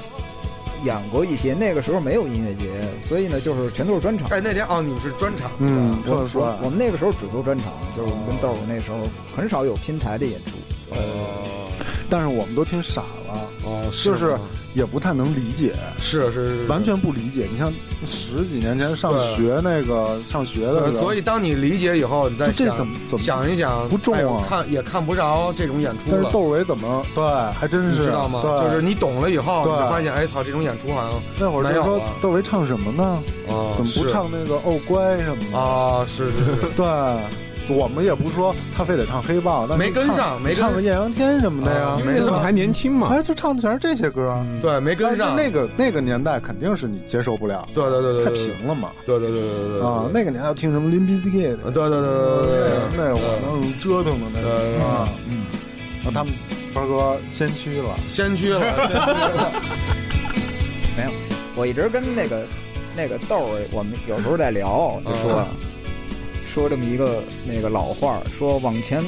[0.84, 2.70] 演过一些，那个时候没有音乐节，
[3.02, 4.28] 所以呢，就是全都是专场。
[4.30, 8.98] 哎，那天哦，你们是专场，嗯，我特帅我，我们那个时候只做专场，就是我们跟豆儿那时候
[9.36, 10.52] 很少有拼台的演出。
[10.92, 11.66] 哦
[12.08, 14.38] 但是我们都听傻了，哦，就是
[14.74, 17.48] 也不太能理解，是是是，完全不理解。
[17.52, 17.74] 你像
[18.06, 26.12] 十几年前上学那个上学的呃时候，所以当你理解以后，你再想怎么怎么想一想，不重啊哎看也看不着这种演出了。
[26.12, 27.24] 但是窦唯怎么对，
[27.54, 28.42] 还真是你知道吗？
[28.42, 33.04] 对，就是你懂了以后，你发现，哎操，这种演出好像那会儿就说窦唯唱什么呢？
[33.50, 35.58] 啊，怎么不唱那个哦乖什么的？
[35.58, 36.06] 啊？
[36.08, 36.86] 是是是， 对，
[37.70, 41.88] 我们也不是说他非得唱黑豹，但是没跟上没唱个艳阳天什么的呀？
[41.88, 43.08] 啊，因为那时候还年轻嘛。
[43.12, 44.44] 哎，就唱的全是这些歌。
[44.62, 45.36] 对，没跟上。
[45.36, 48.92] 那个那个年代肯定是你接受不了，对对对对太平了嘛。
[49.06, 54.56] 对对对对对对啊，那个年代听什么 Limp Bizkit，对对对对对对对，那我能折腾的那个。
[54.86, 55.46] 啊，嗯，
[56.04, 56.34] 那他们
[56.74, 59.52] 凡哥先驱了，先驱了， 先驱了。
[60.98, 61.12] 没有，
[61.56, 62.46] 我一直跟那个
[62.96, 65.65] 那个豆儿，我们有时候在聊，就说、嗯
[66.56, 69.04] 说这么一个那个老话儿，说往前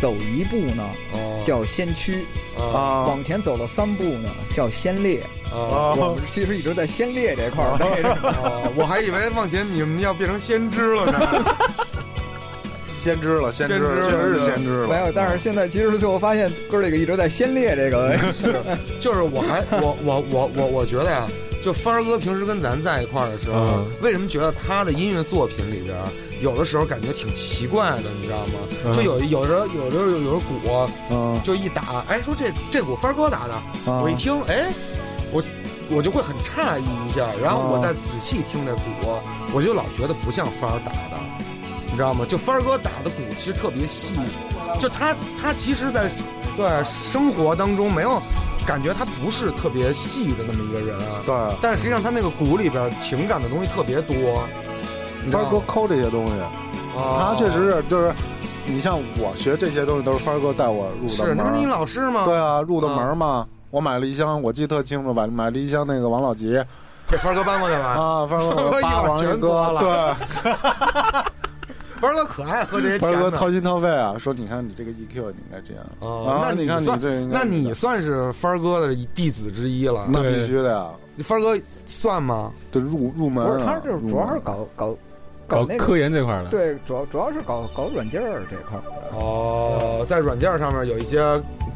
[0.00, 2.24] 走一步呢哦叫先驱，
[2.58, 5.20] 啊啊往前走了三步呢叫先烈。
[5.52, 8.08] 啊我们其实一直在先烈这块儿待着。
[8.42, 11.20] 哦 我还以为往前你们要变成先知了呢。
[12.96, 14.88] 先知了，先知了确实是先知了。
[14.88, 18.16] 没有，但是现在其实最后发现哥儿几个一直在先烈这个。
[19.00, 21.26] 就是我还我我我我我觉得呀，
[21.62, 23.86] 就帆儿哥平时跟咱在一块儿的时候，嗯。
[24.00, 26.08] 为什么觉得他的音乐作品里边儿
[26.40, 28.52] 有的时候感觉挺奇怪的，你知道吗？
[28.84, 28.92] 嗯。
[28.92, 34.72] 就有有时候有时候有时候鼓嗯，就一打，哎，说这这鼓帆儿哥打的，啊我一听，哎，
[35.32, 35.42] 我
[35.90, 39.18] 我就会很诧异一下，然后啊我再仔细听这鼓，
[39.52, 41.18] 我就老觉得不像帆儿打的，
[41.90, 42.24] 你知道吗？
[42.26, 44.14] 就帆儿哥打的鼓其实特别细，
[44.78, 46.10] 就他他其实在
[46.56, 48.22] 对生活当中没有
[48.70, 54.14] 感觉他不是特别细的那么一个人啊，对，但是实际上他那个鼓里边情感的东西特别多。
[55.24, 56.32] 你知道吗凡哥抠这些东西，
[56.96, 58.14] 啊他确实是就是，
[58.66, 61.34] 你像我学这些东西都是凡哥带我入的是。
[61.34, 62.24] 那不是你老师吗？
[62.24, 63.44] 对，啊，入的门儿嘛。
[63.72, 66.62] 我买了一箱，我记得特清楚，买买了一箱那个王老吉
[67.08, 67.84] 给帆儿哥搬过去了。
[67.84, 70.52] 啊，凡凡哥王一全嘬哥，了对，
[72.00, 73.30] 帆儿哥可爱喝这些凡甜的。
[73.30, 80.06] 哥掏心掏肺啊，说你看你这个 EQ 你应该这样哦，那啊，你看你算这那你算是帆儿哥的弟子之一了。
[80.10, 80.88] 那必须的呀，
[81.18, 82.50] 帆儿哥算吗？
[82.72, 84.96] 这入入门不是，啊他就是主要是搞搞
[85.46, 88.82] 搞那科研这块儿的，对，主要主要是搞搞软件儿这块儿。
[89.12, 91.20] 哦，在软件上面有一些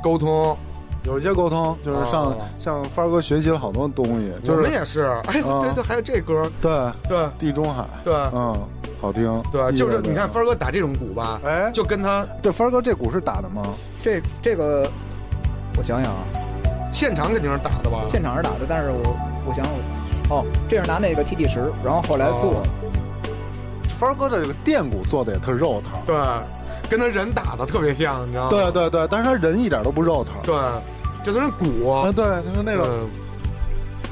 [0.02, 0.56] 沟通，
[1.04, 5.02] 有一些沟通，就是上哦向帆哥学习了好多东西，就是我们也是。
[5.26, 6.72] 哎，啊对对，还有这歌，对
[7.08, 8.58] 对地中海，对嗯，
[9.00, 13.62] 好听，对，就是你看帆哥打这种鼓吧，哎，就跟他对帆哥这鼓是打的吗？
[14.02, 14.88] 这这个，
[15.76, 16.22] 我想想啊，
[16.92, 18.04] 现场肯定是打的吧？
[18.06, 19.66] 现场是打的，但是我我想
[20.30, 22.62] 我，哦，这是拿那个 TT 十，然后后来做，哦
[23.96, 25.92] 帆儿哥的这个电鼓做的也特肉疼。
[26.04, 26.16] 对，
[26.90, 28.48] 跟他人打的特别像，你知道吗？
[28.50, 30.34] 对对对，但是他人一点都不肉疼。
[30.42, 30.54] 对，
[31.24, 32.86] 就跟鼓，啊，对，他是那种。
[32.86, 33.08] 嗯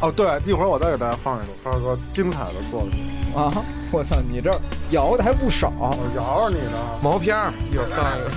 [0.01, 3.07] 哦，对，一会儿我再给大家放一首帆儿哥精彩的作品。
[3.37, 3.65] 啊！
[3.93, 4.51] 我操，你这
[4.91, 5.73] 摇的还不少。
[5.79, 6.77] 我摇着你呢。
[7.01, 8.29] 毛片儿一会儿放一个。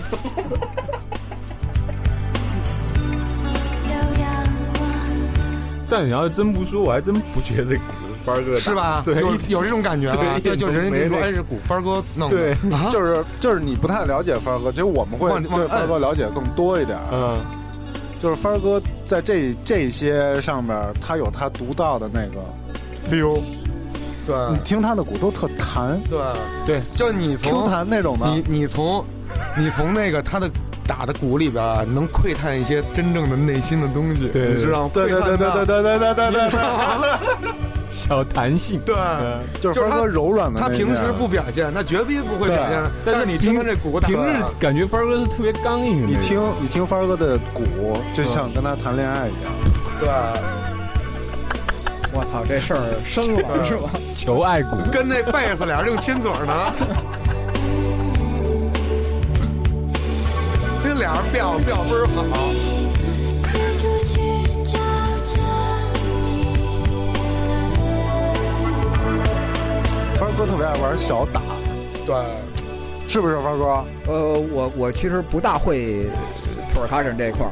[5.89, 7.83] 但你要是真不说，我还真不觉得这鼓
[8.23, 9.01] 帆哥是吧？
[9.03, 10.39] 对，有有这种感觉了。
[10.41, 12.55] 对，就人家就说，都没那哎，是鼓帆哥弄的。
[12.91, 16.95] 就是就是你不太了解帆哥，其实我们会对帆哥了解更多一点。
[17.11, 17.39] 嗯，
[18.25, 22.43] 就是帆儿哥在这这些上面，他有他独到的那个
[23.07, 23.39] feel。
[24.25, 26.19] 对你听他的鼓都特弹对
[26.65, 28.25] 对，就你，Q 从弹那种的。
[28.25, 29.05] 你你从
[29.55, 30.49] 你从那个他的
[30.87, 34.91] 打的鼓里边啊，能窥探一些真正的内心的东西，对你知道吗？
[34.91, 37.51] 对对对对对对对对对对对，
[37.97, 38.95] 小弹性，对。
[39.59, 40.73] 就是帆儿哥柔软的那他。
[40.75, 42.81] 平时不表现，那绝逼不会表现。
[43.05, 46.07] 但是你听他这鼓打平日感觉帆哥是特别刚硬的。
[46.07, 47.63] 你听你听帆哥的鼓，
[48.13, 49.51] 就像跟他谈恋爱一样。
[49.99, 50.09] 对，
[52.11, 53.89] 我操，这事儿深了是吧？
[54.13, 56.73] 求爱鼓，跟那贝斯俩人正亲嘴呢。
[60.83, 62.21] 那俩人调调倍儿好，
[70.37, 71.41] 哥特别爱玩小打，
[72.05, 72.15] 对，
[73.07, 74.11] 是不是帆儿哥？
[74.11, 76.05] 呃，我我其实不大会
[76.73, 77.51] percussion 这块儿，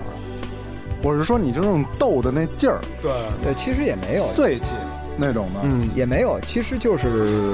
[1.02, 3.10] 我是说你这种逗的那劲儿，对，
[3.46, 4.74] 呃，其实也没有，碎气
[5.18, 5.62] 那种的。
[5.64, 7.54] 嗯，也没有，其实就是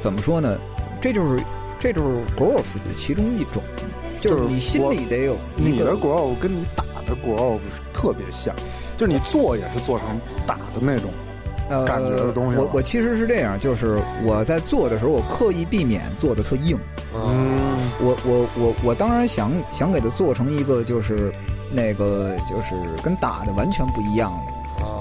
[0.00, 0.58] 怎么说呢？
[1.00, 1.40] 这就是
[1.78, 3.62] 这就是 golf 的其中一种，
[4.20, 7.60] 就就是是你心里得有你的国偶跟你打的鼓偶
[7.92, 8.52] 特别像，
[8.96, 10.08] 就是你做也是做成
[10.44, 11.08] 打的那种。
[11.68, 16.78] 呃感觉的东西了我我其实是这样，就是我在做的时候，我刻意避免做的特硬。
[17.14, 21.32] 嗯，我我我我当然想想给它做成一个就是
[21.70, 24.84] 那个就是跟打的完全不一样的。
[24.84, 24.94] 啊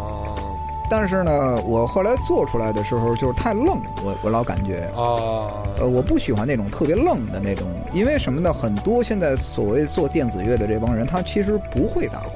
[0.89, 8.53] 但是呢，我后来做出来的时候就是太愣，我我老感觉，啊，呃，我不喜欢那种特别愣的那种，因为什么呢？
[8.53, 12.29] 很多现在所谓做电子乐的这帮人，他其实不会打鼓，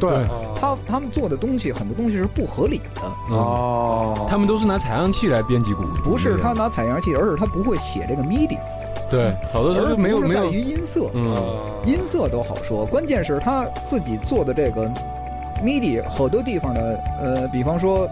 [0.00, 0.10] 对。
[0.10, 0.26] 对。
[0.58, 8.58] 他他们做的东西很多东西是不合理的，哦，他们都是拿采样器来编辑鼓，不是他拿采样器，而是他不会写这个 MIDI，
[9.10, 11.36] 对，好多都而是没有没有在于，音色，嗯，
[11.84, 14.90] 音色都好说，关键是他自己做的这个
[15.62, 18.08] MIDI 好多地方的，呃，比方说，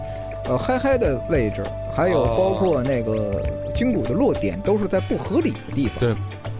[0.47, 1.63] 呃，嗨嗨的位置，
[1.95, 2.35] 还有哦。
[2.37, 3.41] 包括那个
[3.73, 5.99] 军鼓的落点，都是在不合理的地方。
[5.99, 6.15] 对，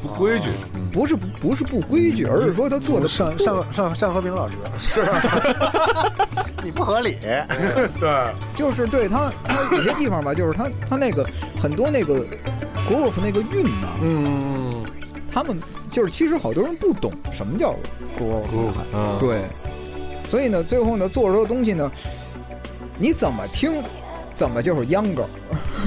[0.08, 0.50] 不规矩，
[0.92, 4.56] 不是不不是不规矩，而是说他做的上上上上和平老师。
[4.78, 5.04] 是，
[6.64, 7.18] 你不合理。
[8.00, 11.28] 对，就是对他他有些地方吧， 就是他他那个
[11.62, 12.26] 很多那个
[12.88, 14.84] groove 那个韵呐、嗯，
[15.32, 17.74] 他们就是其实好多人不懂什么叫
[18.18, 18.46] groove，
[18.94, 19.42] 嗯，对，
[20.28, 21.92] 所以呢，最后呢做出的东西呢，
[23.00, 23.82] 你怎么听，
[24.36, 25.26] 怎么就是秧歌。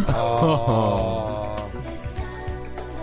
[0.08, 1.37] 哦，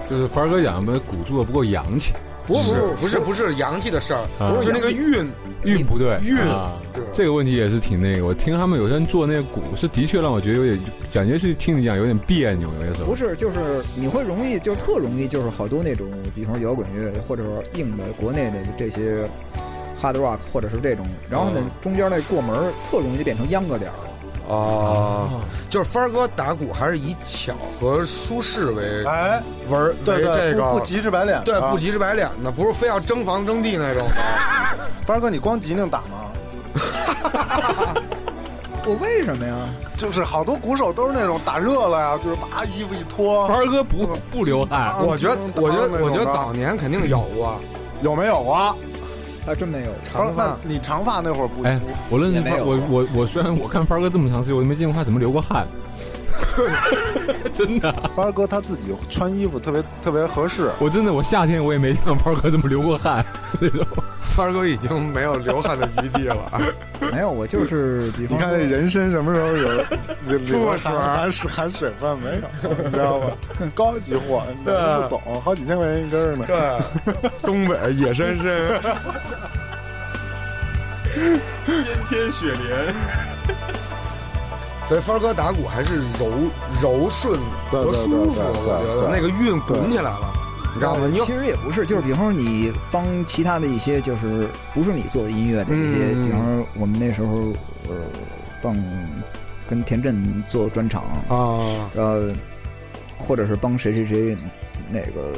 [0.10, 2.14] 就是凡儿哥讲的鼓做的不够洋气，
[2.48, 5.28] 不是不是不是洋气的事儿，不是那个韵，
[5.64, 6.74] 韵不对，韵啊
[7.12, 8.26] 这个问题也是挺那个。
[8.26, 10.80] 我听他们有些人做那个鼓，是的确让我觉得有点，
[11.14, 13.08] 感觉是听你讲有点别扭，有些时候。
[13.08, 19.28] 不是，就是你会容易，就是特容易，就是好多那种，比方说摇滚乐，或者说硬的国内的这些
[20.02, 23.96] hard rock，或者是这种，然后呢，嗯中间那过门儿特容易变成秧歌点儿。
[24.48, 34.16] 哦，就是帆儿哥打鼓还是以巧和舒适为哎，为为对对，这个不不急赤白脸，对啊不急赤白脸的，不是非要争房争地那种的。
[35.06, 36.32] 帆儿哥，你光吉宁打吗？
[38.88, 39.56] 我为什么呀？
[39.98, 47.56] 就是好多鼓手都是那种打热了呀，就是把衣服一脱凡，儿哥不不流汗，我觉得，我觉得，我觉得早年肯定有过。
[48.02, 48.76] 有没有啊？
[49.46, 49.92] 还真没有。
[50.04, 51.64] 长发你长发那会儿不？
[51.64, 51.80] 哎，
[52.10, 55.68] 我认识我我我虽然我看发哥这么长时间，我都没见过他怎么流过汗，
[57.54, 63.26] 真的，帆儿哥他自己穿衣服特别特别合适，我真的我夏天我也没见过凡儿哥这么流过汗
[63.60, 63.86] 那种。
[64.36, 66.62] 帆儿哥已经没有流汗的余地了。
[67.14, 69.74] 没有，我就是比你方说看这人参什么时候有
[70.28, 72.70] 有 注水含含水含水分没有？
[72.84, 73.28] 你知道吗？
[73.74, 74.74] 高级货，你对
[75.04, 76.46] 不懂，好几千块钱一根呢。
[76.48, 78.46] 对，东北野山参。
[81.16, 81.40] 天
[82.10, 82.94] 天雪莲，
[84.88, 86.30] 所以帆哥打鼓还是柔
[86.80, 87.40] 柔顺
[87.92, 90.32] 舒服，我觉得那个韵滚起来了。
[90.74, 91.08] 你知道吗？
[91.12, 97.54] 你其实也不是，就是比方说你帮其他的一些，就是不是你做的音乐的一些，嗯比方说我们那时候
[97.88, 97.96] 呃
[98.62, 98.76] 帮
[99.68, 102.32] 跟田震做专场，啊呃，
[103.18, 104.38] 或者是帮谁谁谁
[104.92, 105.34] 那个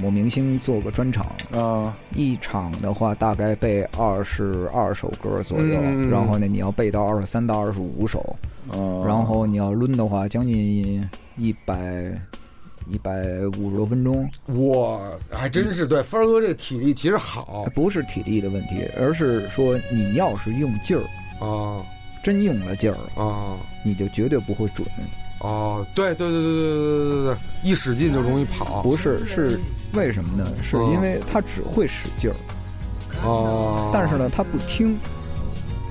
[0.00, 8.36] 某明星做个专场，啊，一场的话大概背二十二首歌左右，嗯然后呢你要背到二十三到二十五首，
[8.72, 12.12] 嗯，然后你要抡的话将近一百
[12.90, 13.22] 一百
[13.58, 14.28] 五十多分钟，
[14.68, 17.64] 哇还真是对帆儿哥这个体力其实好。
[17.74, 21.82] 不是体力的问题，而是说你要是用劲儿，啊。
[22.22, 23.56] 真用了劲儿，啊。
[23.82, 24.86] 你就绝对不会准。
[25.40, 27.36] 哦，对对对对对对对对对，
[27.70, 29.60] 一使劲就容易跑不是，是
[29.94, 30.46] 为什么呢？
[30.62, 32.36] 是因为他只会使劲儿，
[33.24, 34.96] 哦，但是呢，他不听。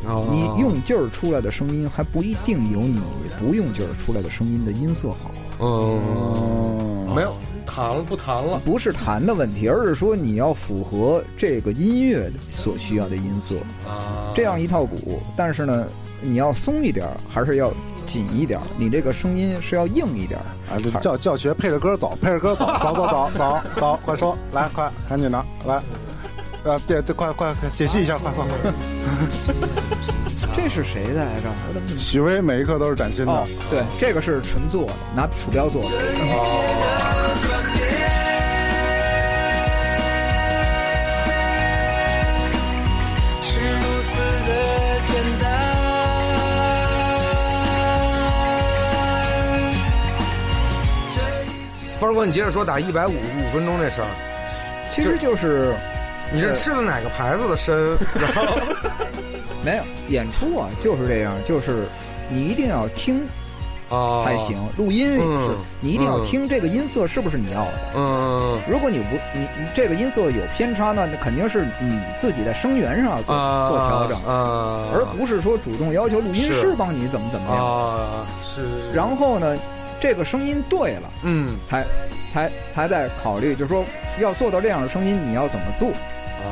[0.05, 2.99] 哦你用劲儿出来的声音还不一定有你
[3.39, 5.31] 不用劲儿出来的声音的音色好。
[5.61, 7.33] 嗯没有
[7.65, 13.55] 弹了不弹了不是弹的问题，而是说你要符合这个音乐所需要的音色，
[13.87, 15.21] 啊，这样一套鼓。
[15.37, 15.87] 但是呢，
[16.21, 17.71] 你要松一点，还是要
[18.05, 18.63] 紧一点儿？
[18.77, 25.81] 你这个声音是要硬一点儿啊，这教教学配着歌走，配着歌走， 走走走走走，快说，来快，赶紧的，来，
[26.63, 28.71] 呃，别，这快快快解析一下，快快快。
[30.55, 31.49] 这是谁的来着？
[31.97, 35.89] 许巍每一刻都是崭新的哦，，对，这个是纯做的，拿鼠标做的。
[35.89, 35.95] 是
[52.03, 54.07] 一切帆儿哥，你接着说打一百五五分钟这事儿，
[54.91, 55.73] 其实就是
[56.31, 57.75] 你是吃的哪个牌子的参？
[58.19, 58.57] 然后
[59.63, 61.85] 没有演出啊，就是这样，就是
[62.29, 63.21] 你一定要听
[63.89, 64.57] 啊才行。
[64.77, 67.71] 录音也是嗯，你一定要听这个音色是不是你要的。
[67.95, 77.65] 嗯如果你不你你这个音色有偏差呢，那肯定是你自己在声源上做、啊做调整，啊，而不是说主动要求录音师帮你怎么怎么样。
[77.65, 79.57] 啊是，然后呢，
[80.03, 81.87] 这个声音对了，嗯才
[82.29, 83.85] 才才在考虑，就是说
[84.19, 85.87] 要做到这样的声音，你要怎么做？
[85.87, 86.51] 啊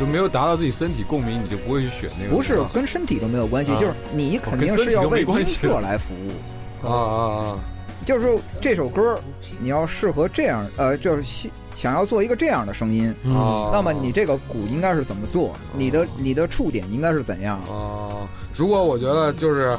[0.00, 2.34] 就没有达到自己身体共鸣，你就不会去选那个。
[2.34, 6.88] 不是跟身体都没有关系，啊就是你肯定是要为音色来服务。
[6.88, 7.58] 啊啊
[8.06, 9.20] 就是说这首歌
[9.60, 13.68] 你要适合这样，呃，就是想要做一个这样的声音，嗯啊！
[13.70, 15.52] 那么你这个鼓应该是怎么做？
[15.74, 17.58] 你的你的触点应该是怎样？
[17.68, 19.78] 啊，如果我觉得就是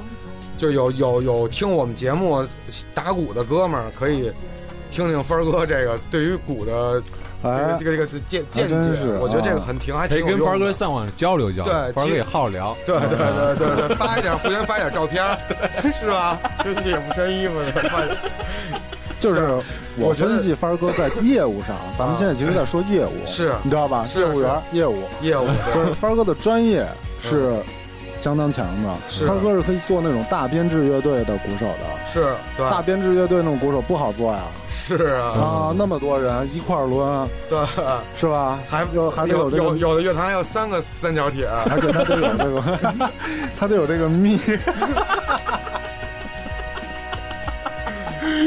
[0.57, 2.45] 就有有有听我们节目
[2.93, 4.31] 打鼓的哥们儿，可以
[4.91, 7.01] 听听帆儿哥这个对于鼓的
[7.43, 8.75] 这个哎这，个这个见见解，
[9.21, 10.65] 我觉得这个啊很挺还可以跟凡挺有用的。
[10.65, 12.75] 哥上网交流交流，凡哥也好聊。
[12.85, 15.23] 对对对对对，发一点互相发一点照片
[15.93, 16.39] 是吧？
[16.63, 18.17] 就是也不穿衣服的，
[19.19, 19.41] 就是
[19.97, 24.03] 我我觉得分析帆儿哥在业务上，咱们现在其实在说业务，是你知道吧？
[24.15, 26.87] 业务员业务，业务就是帆儿哥的专业
[27.21, 27.53] 是
[28.19, 28.95] 相当强的。
[29.09, 34.41] 是帆儿哥是可以做那种大编制乐队的鼓手的，是对大编制乐队那种鼓手不好做呀。
[34.69, 37.59] 是啊，啊，那么多人一块儿抡，对，
[38.15, 38.57] 是吧？
[38.69, 43.11] 还有还得有这个有有的乐团还有三个三角铁，而且他得有这个，
[43.59, 44.39] 他得有这个密。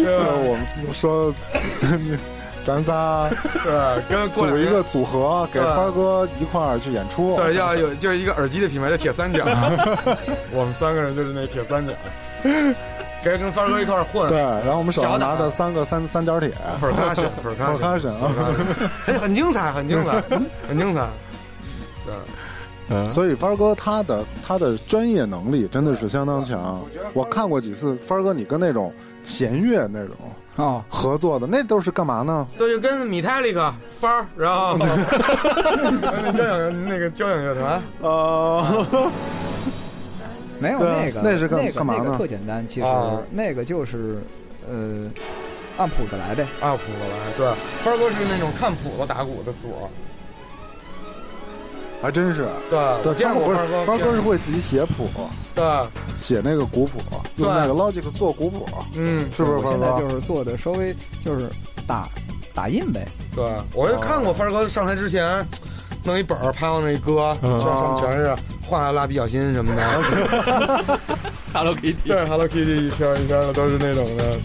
[0.02, 1.32] 对吧我们说，
[2.64, 3.28] 咱仨
[3.64, 7.36] 对，跟 组一个组合，给对帆儿哥一块儿去演出。
[7.36, 9.44] 对，要有就是一个耳机的品牌的铁三角，
[10.52, 11.92] 我们三个人就是那铁三角，
[13.24, 16.50] 该跟帆儿哥一块儿混，对，然后我们手上拿着三个三三角铁
[16.80, 18.32] percussion percussion percussion 啊，
[19.04, 20.22] 很很精彩，很精彩，
[20.68, 21.08] 很精彩。
[22.06, 22.14] 对，
[22.88, 26.80] 嗯，所以帆儿哥他的他的专业能力真的是相当强。
[27.12, 28.92] 我看过几次帆儿哥你跟那种
[29.22, 30.16] 弦乐那种
[30.56, 32.46] 哦，合作的，那都是干嘛呢？
[32.58, 38.86] 对，就跟米泰利克帆儿，然后那交响那个交响乐团，呃，
[40.58, 44.22] 没有那个，那是干那个干嘛呢那个特简单，其实啊那个就是
[44.68, 45.08] 呃，
[45.78, 46.46] 按谱子来呗。
[46.60, 47.32] 按谱子来。
[47.36, 49.88] 对，帆儿哥是那种看谱子打鼓的主，
[52.02, 52.48] 还真是。
[52.68, 55.08] 对，对，我见他不是过帆儿哥，帆儿哥是会自己写谱，
[55.54, 55.64] 对，
[56.16, 56.98] 写那个鼓谱，
[57.36, 59.66] 用对那个 Logic 做鼓谱，嗯，是不是？
[59.68, 60.94] 现在就是做的稍微
[61.24, 61.48] 就是
[61.86, 62.08] 打
[62.54, 63.06] 打印呗。
[63.34, 63.44] 对，
[63.74, 65.46] 我就看过帆儿哥上台之前。
[66.02, 68.34] 弄一本儿，拍往那一搁，嗯这上全是
[68.66, 70.96] 画蜡笔小新什么的。
[71.52, 74.38] Hello Kitty，对，Hello Kitty 一圈一圈的都是那种的。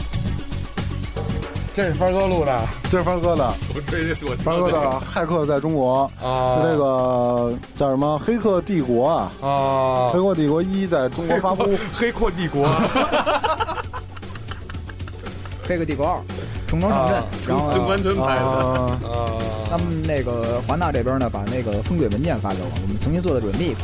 [1.76, 2.58] 这是帆哥录的。
[2.84, 12.66] 这是帆哥的，我追着我帆哥的《骇客在中国》啊，这个叫什么《黑客帝国》啊，啊《黑，客帝国一》在中国发布，黑客帝国，
[15.68, 16.14] 黑客帝国二》
[16.66, 18.98] 《重装上阵啊》，然后中关村拍的，啊，
[19.70, 23.76] 他们那个华纳这边呢，把那个风轨文件发给我，我们重新做的 remix。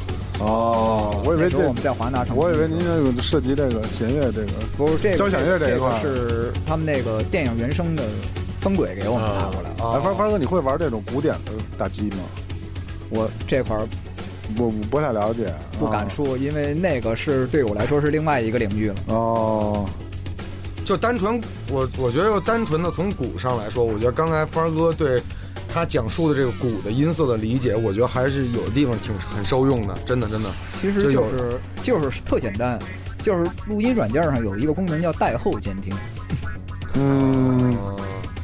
[0.42, 8.04] 哦，我以为这那时候我们在华纳上，我以为您这个涉及这个弦乐这个不是这个交响乐这一这块个是他们那个电影原声的
[8.60, 9.70] 分轨给我们拿过来。
[9.84, 12.20] 啊哎，帆帆哥，你会玩这种古典的打击吗？
[13.10, 13.88] 我这块儿
[14.58, 18.96] 我我不太了解，不敢说，因为那个是对我来说是另外一个领域了。
[19.08, 19.86] 哦。
[20.84, 21.40] 就单纯
[21.70, 25.22] 我我觉得就单纯的从鼓上来说，我觉得刚才帆儿哥对
[25.74, 30.50] 他讲述的这个鼓的音色的理解，我觉得还是有的地方挺很受用的，真的真的。
[30.82, 32.78] 其实就是就是特简单，
[33.22, 35.96] 就是录音软件上有一个功能叫带后监听，
[36.96, 37.78] 嗯，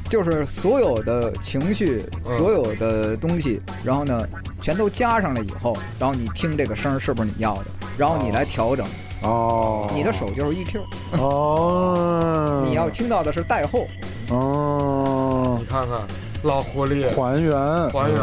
[0.09, 2.37] 就是所有的情绪、嗯。
[2.37, 4.25] 所有的东西，然后呢
[4.61, 7.65] 全都加上了以后，然后你听这个声儿是不是你要的，
[7.97, 8.85] 然后你来调整，
[9.23, 10.81] 哦，你的手就是 EQ，
[11.19, 13.85] 哦， 你要听到的是带后。
[14.29, 15.57] 哦。
[15.59, 16.01] 你看看，
[16.43, 17.51] 老狐狸，还原。
[17.89, 18.19] 还原。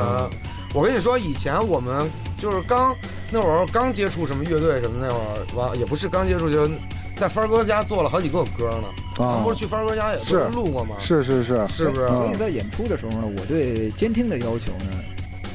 [0.74, 2.94] 我跟你说，以前我们就是刚
[3.30, 6.68] 那会儿刚接触什么乐队什么那会儿，完也不是刚接触，就
[7.14, 8.88] 在帆哥家做了好几个歌呢。
[9.14, 10.96] 咱啊不是去帆哥家也是都录过吗？
[10.98, 12.08] 是是是，是不是？
[12.08, 15.00] 所以在演出的时候呢，我对监听的要求呢，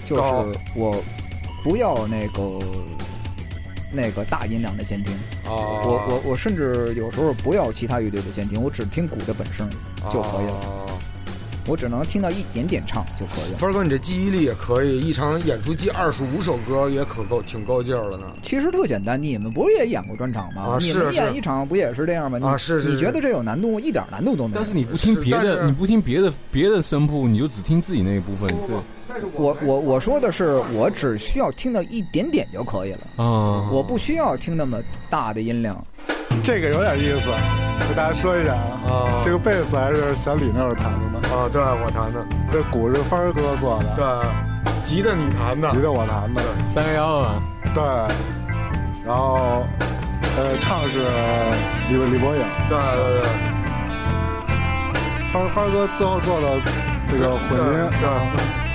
[0.05, 0.21] 就是
[0.73, 0.95] 我
[1.61, 2.59] 不要那个
[3.91, 9.69] 那个大音量的监听，啊，我我我甚至有时候不要其他乐队的监听，我只听鼓的本声
[10.09, 10.87] 就可以了，啊
[11.67, 13.57] 我只能听到一点点唱就可以了。
[13.57, 18.25] 峰儿哥，你这记忆力也可以，一场演出记二十五首歌也可够挺够劲儿了呢。
[18.41, 20.63] 其实特简单，你们不是也演过专场吗？
[20.63, 22.37] 啊你们是是演一场不也是这样吗？
[22.37, 23.79] 你啊是是是你觉得这有难度吗？
[23.81, 24.55] 一点难度都没有。
[24.55, 28.75] 但是你不听别的，你不听别的别的声部，你就只听自己那一部分，对
[29.33, 34.79] 我我我说的是，我只需要听到一点点就可以了，啊，我不需要听那么
[35.09, 35.75] 大的音量。
[36.43, 37.29] 这个有点意思，
[37.87, 44.05] 给大家说一下啊，啊，这个贝斯还是小李那儿弹的呢，啊，对我弹的，这鼓是帆儿哥做的，对，
[44.83, 46.41] 吉的你弹的，吉他我弹的，
[46.73, 47.41] 三个幺啊，
[47.73, 47.83] 对，
[49.05, 49.65] 然后
[50.37, 50.99] 呃唱是
[51.89, 53.27] 李李博颖，对对对，
[55.31, 56.61] 帆儿帆儿哥最后做的
[57.07, 58.68] 这个混音，对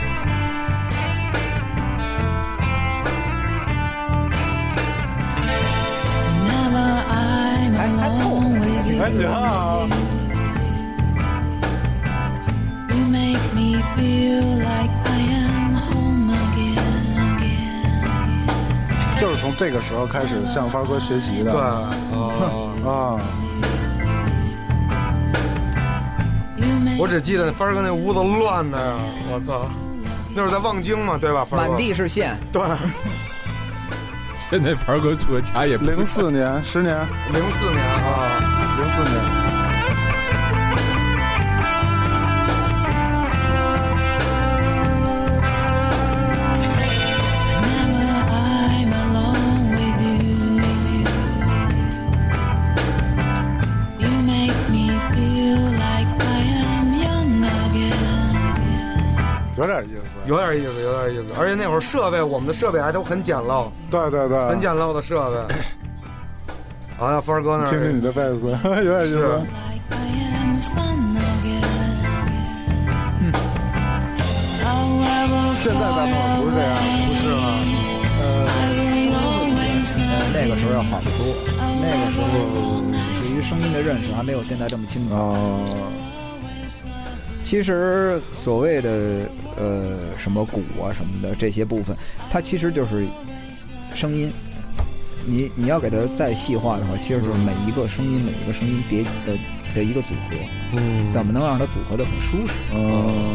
[9.04, 9.90] am
[15.76, 16.78] home again.
[19.18, 21.92] 就是从这个时候开始向帆哥学习的，对，啊，
[22.84, 23.18] 啊，
[26.98, 28.94] 我只记得帆哥那屋子乱的呀，
[29.30, 29.68] 我操！
[30.34, 31.46] 那会儿在望京嘛，对吧？
[31.52, 32.36] 满地是线。
[32.50, 32.62] 对，
[34.34, 36.96] 现在凡哥住的家也不零四年，十年，
[37.32, 39.12] 零四年啊，零四年
[47.60, 50.18] ，Whenever I'm alone with you,
[54.00, 56.22] you make me feel like I
[56.66, 58.34] am young again.
[59.56, 61.32] 有点意思，有点意思，有点意思。
[61.38, 65.54] 而且那会儿设备，我们的设备还都很简陋，对对对，很简陋的设备。
[67.04, 68.48] 好像帆儿哥那儿听听你的贝斯，
[68.82, 69.40] 有点意思是。
[75.56, 76.72] 现在咱们不是这样，
[77.06, 77.60] 不是吗
[78.22, 78.48] 呃
[80.32, 81.20] 那个时候要好得多，
[81.82, 82.26] 那个时候
[83.20, 85.14] 对于声音的认识还没有现在这么清楚。
[85.14, 85.62] 哦，
[87.42, 89.28] 其实所谓的
[89.58, 91.94] 呃什么鼓啊什么的这些部分，
[92.30, 93.06] 它其实就是
[93.94, 94.32] 声音。
[95.26, 99.38] 你你要给它再细化的话，其实是每一个声音每一个声音叠的
[99.74, 100.36] 的一个组合，
[100.76, 102.52] 嗯怎么能让它组合的很舒适？
[102.72, 103.34] 嗯，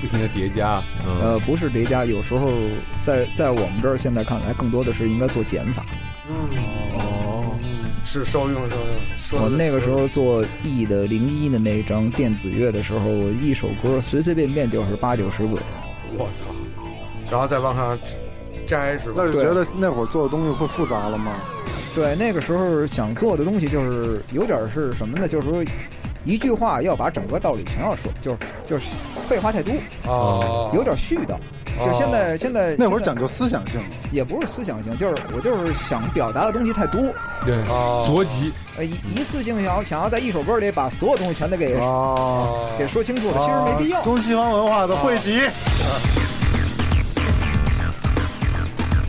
[0.00, 2.52] 不停的叠加，嗯，呃，不是叠加，有时候
[3.00, 5.84] 在在我们这儿现在看来，更多的是应该做减法。
[6.98, 7.58] 哦，
[8.04, 8.68] 是受用
[9.18, 9.44] 受用。
[9.44, 15.58] 我那个时候做 E 的零一的那张电子乐的时候，我一首歌随随便便就是八九十个。
[16.16, 16.46] 我操，
[17.30, 17.98] 然后再往上
[18.66, 19.14] 摘是吧？
[19.16, 19.30] 那？
[19.30, 21.32] 就觉得那会儿做的东西会复杂了吗？
[21.94, 25.26] 对，那个时候想做的东西就是有点是什么呢？
[25.26, 25.64] 就是说，
[26.24, 29.72] 一句话要把整个道理全要说，就是就是废话太多，
[30.06, 31.36] 哦，有点絮叨。
[31.84, 33.80] 就现在现在现在那会儿讲究思想性，
[34.10, 37.00] 也不是思想性，就是我就是想表达的东西太多，
[37.44, 38.04] 对，哦。
[38.06, 44.02] 着急，呃，一一次性想要想要在一首歌里把所有东西全都给、哦，给说清楚了，其实没必要。
[44.02, 45.40] 中西方文化的汇集，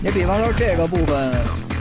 [0.01, 1.33] 你比方说这个部分，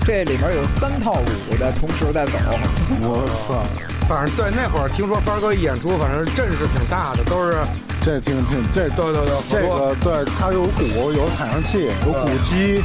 [0.04, 2.32] 这里面有三套舞在同时在走，
[3.00, 3.62] 我操，
[4.08, 7.58] 反正对那会儿听说帆哥一演出，反正阵势挺大的，都是
[8.02, 12.82] 这挺挺这对对对，这个对，它有鼓，有采样器，有鼓机，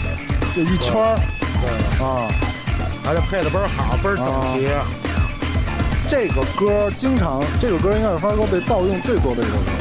[0.56, 1.18] 就一圈儿
[1.62, 2.30] 对，啊。
[3.06, 4.70] 而且配的倍儿好，倍儿整齐。
[6.08, 9.72] 这个歌经常，这个歌应该是帆哥被盗用最多的一首歌。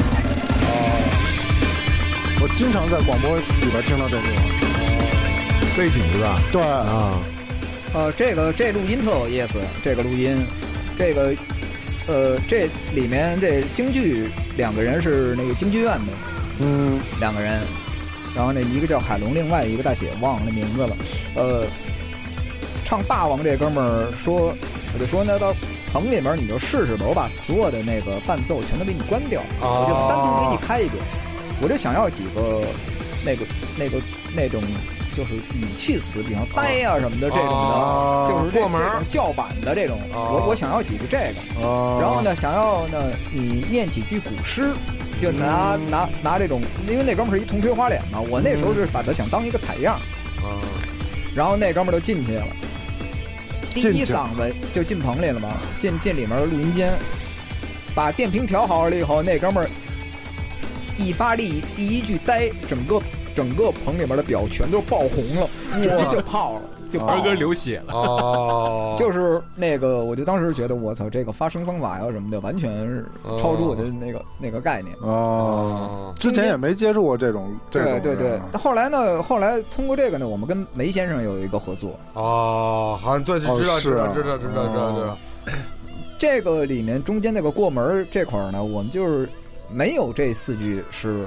[0.65, 0.73] 啊
[2.41, 4.52] 我经常在广播里边听到这歌。
[5.75, 6.39] 背景是吧？
[6.51, 7.19] 对，啊，
[7.93, 10.45] 呃，这个这录音特有意思，这个录音，
[10.99, 11.33] 这个
[12.07, 16.13] 呃，这里面这京剧两个人是那个京剧院的
[16.59, 17.59] 嗯，两个人，
[18.35, 20.95] 然后那一个叫海龙，另外一个大姐忘了那名字了，
[21.35, 21.65] 呃，
[22.85, 24.55] 唱霸王这哥们儿说，
[24.93, 25.55] 我就说那到
[25.91, 31.03] 棚里面你就试试吧，我把所有的那个伴奏全都给你关掉，我就单独给你开一遍，
[31.59, 32.61] 我就想要几个
[33.25, 33.43] 那个
[33.75, 33.97] 那个
[34.35, 34.61] 那种。
[35.15, 42.21] 就是语气词，比方呆啊什么的这种的，啊就是这过门叫板的这种，哦我我想要几个这个，啊，然后？
[42.21, 44.73] 呢，想要呢你念几句古诗，
[45.21, 49.95] 就拿、嗯拿拿这种，因为那哥们儿是一铜锤花脸嘛，我那时候是把他想当一个采样，
[50.37, 50.57] 啊，
[51.35, 52.47] 然后那哥们儿就进去了，
[53.73, 56.93] 第一嗓子就进棚里了嘛，进进里面的录音间，
[57.93, 59.69] 把电瓶调好了以后，那哥们儿
[60.97, 63.01] 一发力，第一句呆，整个
[63.35, 65.49] 整个棚里面的表全都爆红了，
[65.81, 66.61] 直接就泡了，
[66.91, 67.33] 就爆了。
[67.33, 67.93] 流血了。
[67.93, 73.05] 哦， 就是那个，我就当时觉得，我操，这个发声方法呀什么的，完全是
[73.39, 74.95] 超出我的那个、那个概念。
[74.97, 79.21] 啊，哦，之前也没接触过这种，这种对对后来呢？
[79.23, 81.99] 后来通过这个呢，我们跟梅先生有一个合作。
[82.13, 85.17] 哦，好像对，知哦道知道知道知道知道知道哦。
[86.19, 89.27] 这个里面中间那个过门这块儿呢，我们就是
[89.69, 91.25] 没有这四句诗，“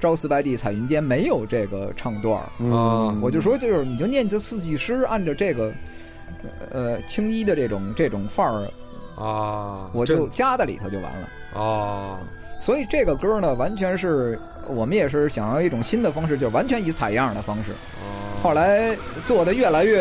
[0.00, 2.48] 朝辞白帝彩云间”没有这个唱段儿。
[2.58, 5.72] 嗯，我就说，就是你就念这四句诗，按照这个
[6.70, 8.70] 呃青衣的这种这种范儿，
[9.22, 11.60] 啊，我就加在里头就完了。
[11.60, 12.18] 啊，
[12.58, 14.38] 所以这个歌呢，完全是
[14.68, 17.72] 我们也是想要一种新的方式，就是完全以采样的方式。
[18.42, 18.96] 后来
[19.26, 20.00] 做的越来越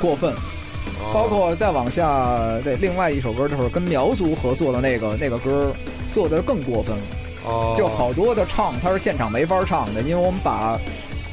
[0.00, 5.72] 过分，哦包括再往下，那另外一首歌就是跟苗族合作的那个那个歌，
[6.12, 7.02] 做的更过分了。
[7.46, 10.78] 哦，就好多的唱，它是现场没法唱的，因为我们把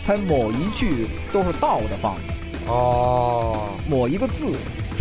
[0.06, 4.52] 它某一句都是倒着放的，哦，某一个字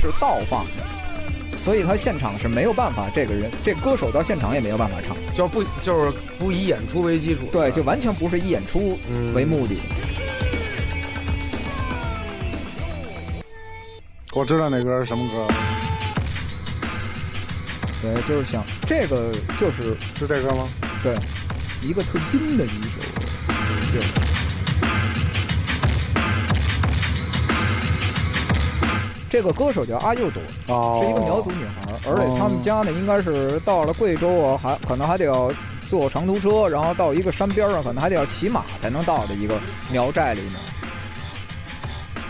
[0.00, 5.16] 是倒放的，所以他现场是没有办法，这个人这歌手到现场也没有办法唱。
[5.34, 9.76] 就不就是不以演出为基础，对，就完全不是以演出嗯为目的。
[14.34, 15.46] 我知道那歌是什么歌，
[18.00, 20.66] 对，就是想这个就是是这歌吗？
[21.02, 21.16] 对
[21.82, 23.00] 一个特阴的一首，
[23.92, 24.00] 就
[29.28, 35.50] 这个歌手叫阿佑朵，哦，是一个苗族女孩，而且他们家呢应该是到了贵州啊，还可能还得要
[35.88, 39.58] 坐长途车，然后到一个山边上，可能还得要骑马才能到的一个
[39.90, 40.52] 苗寨里面。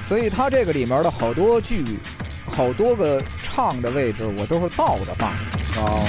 [0.07, 1.99] 所以他这个里面的好多句，
[2.47, 5.81] 好多个唱的位置，我都是倒着放的。
[5.81, 6.07] 哦，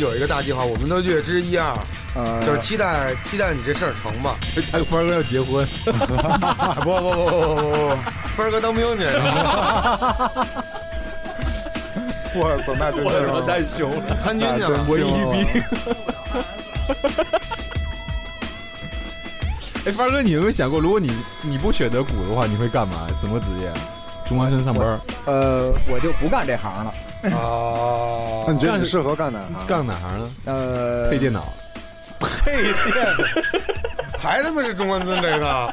[0.00, 1.76] 有一个大计划，我们都略知一二，
[2.14, 4.36] 呃、就是期待期待你这事儿成吧。
[4.72, 6.16] 他跟哥要结婚，不不不不
[6.82, 6.90] 不
[7.60, 7.96] 不，
[8.36, 9.04] 帆哥当兵去。
[12.32, 13.10] 我操，那真是
[13.46, 15.44] 太凶了，参军去了，我一兵。
[19.84, 21.10] 哎，发哥，你有没有想过，如果你
[21.42, 23.06] 你不选择鼓的话，你会干嘛？
[23.20, 23.72] 什么职业？
[24.28, 25.00] 中关村上班？
[25.26, 26.94] 呃，我就不干这行了。
[27.36, 28.29] 啊。
[28.50, 29.66] 那你觉得你适合干哪行？
[29.66, 30.30] 干哪行呢？
[30.44, 31.44] 呃，配电脑。
[32.18, 33.06] 配电
[34.18, 35.72] 还他妈是中关村这个，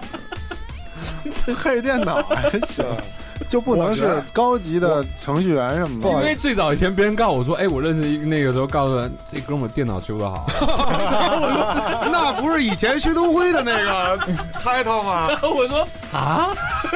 [1.63, 2.85] 配电脑还行。
[3.49, 6.09] 就不能是高级的程序员什么的。
[6.09, 10.47] 因为最早以前别人告诉我说，哎，我认识一个那个时候告诉他，这哥们儿电脑修的好，
[12.11, 14.17] 那不是以前薛东辉的那个
[14.63, 15.27] title 吗？
[15.43, 16.49] 我说啊，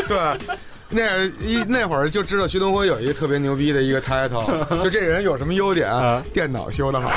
[0.07, 0.17] 对，
[0.91, 6.21] 那一那会儿就知道徐东辉有一个特别牛逼的一个 title，就这人有什么优点啊？
[6.33, 7.09] 电脑修的好。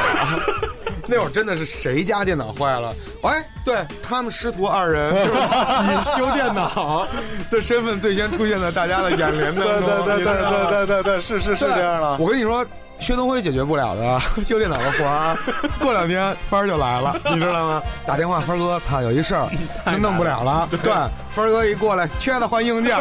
[1.07, 2.95] 那会儿真的是谁家电脑坏了？
[3.25, 7.07] 哎，对他们师徒二人就是以修电脑
[7.51, 9.83] 的身份最先出现在大家的眼帘当对中。
[10.07, 12.17] 对对对你知道吗对对对对，是是是这样的。
[12.19, 12.65] 我跟你说，
[12.99, 15.37] 薛东辉解决不了的 修电脑的活儿，
[15.79, 17.83] 过两天帆儿就来了， 你知道吗？
[18.07, 19.49] 打电话，帆儿哥，操，有一事儿，
[19.99, 20.67] 弄不了了。
[20.71, 20.93] 对，
[21.31, 22.97] 帆儿哥一过来，缺的换硬件，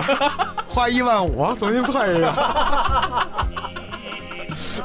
[0.68, 2.34] 花一万五重新配一个，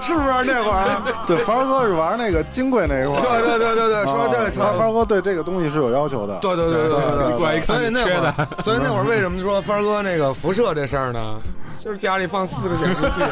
[0.01, 1.03] 是不是那会儿？
[1.26, 3.22] 对，凡儿哥是玩那个金贵那一块儿。
[3.22, 6.36] 对对对对对，啊说对，凡哥对这个东西是有要求的。
[6.41, 11.36] 对对对对对所以那会儿，所以那会儿为什么说凡儿哥那个辐射这事儿呢？
[11.78, 13.22] 就是家里放四个显示器，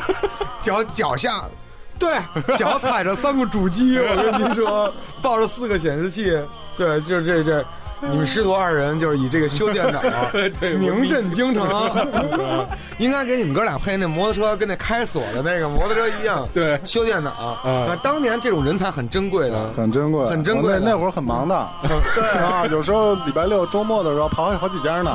[0.62, 1.44] 脚脚下，
[1.98, 2.16] 对，
[2.56, 6.36] 脚踩着三个主机，我跟您说，抱着四个显示器，
[6.76, 7.64] 对，就是这这。
[8.00, 10.00] 你们师徒二人就是以这个修电脑
[10.78, 11.66] 名震京城，
[12.98, 16.48] 应该给你们哥俩配那摩托车，跟那开锁的那个摩托车一样。
[16.54, 17.30] 对修电脑
[17.62, 21.68] 啊，当年这种人才很珍贵的，很珍贵，很珍贵那那会儿很忙的，
[22.14, 25.14] 对啊，有时候礼拜六周末的时候跑好几家呢，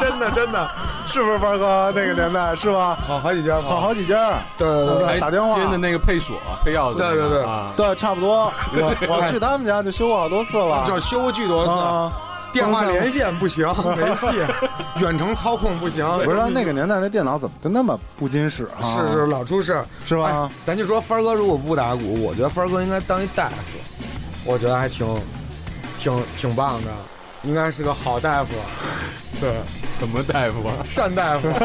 [0.00, 0.68] 真的真的，
[1.06, 2.96] 是不是班哥那个年代是吧？
[3.06, 8.52] 跑好几家跑好几家，对对对打电话接的那个配锁、配钥匙，对对对啊，对，差不多。
[8.74, 12.12] 我我去他们家就修过好多次了，就修过巨多次，啊。
[12.52, 13.66] 电话连线不行，
[13.98, 14.28] 没戏；
[14.98, 16.06] 远程操控不行。
[16.08, 18.82] 我说那个年代那电脑怎么就那么不经使啊？
[18.82, 20.50] 是是老出事，是吧哎？
[20.64, 23.54] 咱就说帆儿哥如果不打鼓，我觉得帆儿哥应该当一大夫，
[24.44, 25.06] 我觉得还挺
[25.98, 26.90] 挺挺棒的，
[27.42, 28.54] 应该是个好大夫。
[29.38, 29.52] 对，
[29.82, 30.76] 什么大夫啊？
[30.96, 31.50] 单大夫。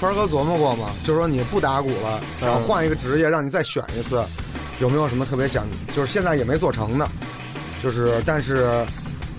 [0.00, 0.88] 帆儿哥琢磨过吗？
[1.04, 4.24] 就是说你不打鼓了，想换一个职业，让你再选一次，
[4.80, 5.64] 有没有什么特别想？
[5.94, 7.08] 就是现在也没做成的，
[7.82, 8.84] 就是但是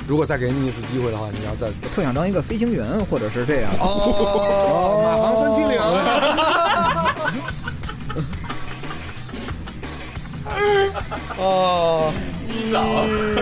[0.07, 3.71] 如果再给你一次机会的话，你要再特想当一个飞行员，或者是这样。
[3.79, 5.81] 哦，马航三七零。
[11.37, 12.11] 哦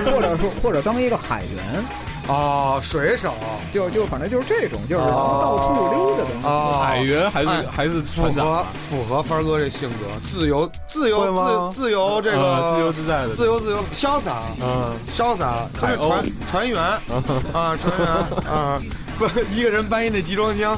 [0.05, 1.83] 或者说或者当一个海员，
[2.28, 3.34] 哦，水手。
[3.71, 6.51] 就就反正就是这种，就是到处溜达的那种。
[6.51, 13.36] 哦，海员还是、哎还是符合符合帆哥这性格，自由自由自自由这个啊自由自在的。
[13.36, 16.82] 自由自由潇洒嗯，潇洒，他是船船员。
[16.82, 18.07] 啊船员
[18.51, 18.80] 啊，
[19.17, 20.78] 不一个人搬一那集装箱，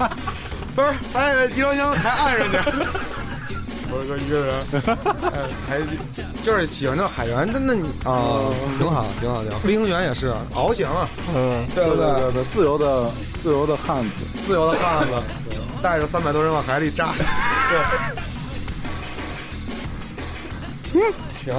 [0.74, 2.58] 不是哎集装箱还按上去。
[3.96, 4.54] 我说一个人，
[5.32, 5.80] 哎，还
[6.42, 9.58] 就是喜欢这海员，那那你啊，挺好，挺好，挺好。
[9.60, 13.10] 飞行员也是翱翔啊，嗯，对不对对对，自由的
[13.42, 14.16] 自由的汉子，
[14.46, 15.12] 自由的汉子，
[15.82, 17.14] 带着三百多人往海里扎。
[20.92, 21.54] 对，嗯，行，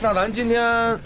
[0.00, 0.98] 那咱今天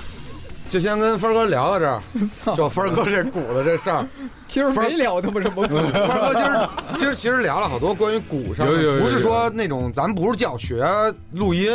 [0.68, 2.00] 就先跟分儿哥聊到这儿，
[2.56, 4.06] 就分儿哥这鼓的这事儿。
[4.46, 9.00] 其实没聊他妈什么帆儿 哥今儿今儿其实聊了好多关于鼓上的，有有有有。
[9.02, 10.84] 不是说那种咱不是教学
[11.32, 11.72] 录音，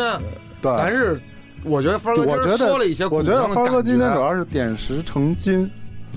[0.62, 1.20] 对，咱是。
[1.66, 5.70] 我觉得分儿哥今儿我觉得说了一些鼓我觉得分儿哥今天主要是点石成金，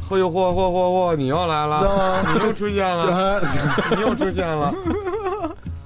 [0.09, 3.43] 嚯哟嚯嚯嚯嚯，你又来了，你又出现了，
[3.97, 4.73] 你又出现了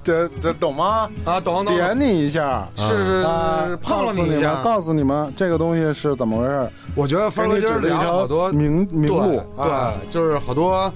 [0.07, 1.09] 这这懂吗？
[1.25, 1.37] 啊！
[1.37, 4.63] 懂懂，点你一下，是是啊是，碰了你一下们，。
[4.63, 10.89] 告诉你们这个东西是怎么回事，我觉得帆儿哥今儿聊了好多明明路，对就是好多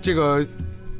[0.00, 0.46] 这个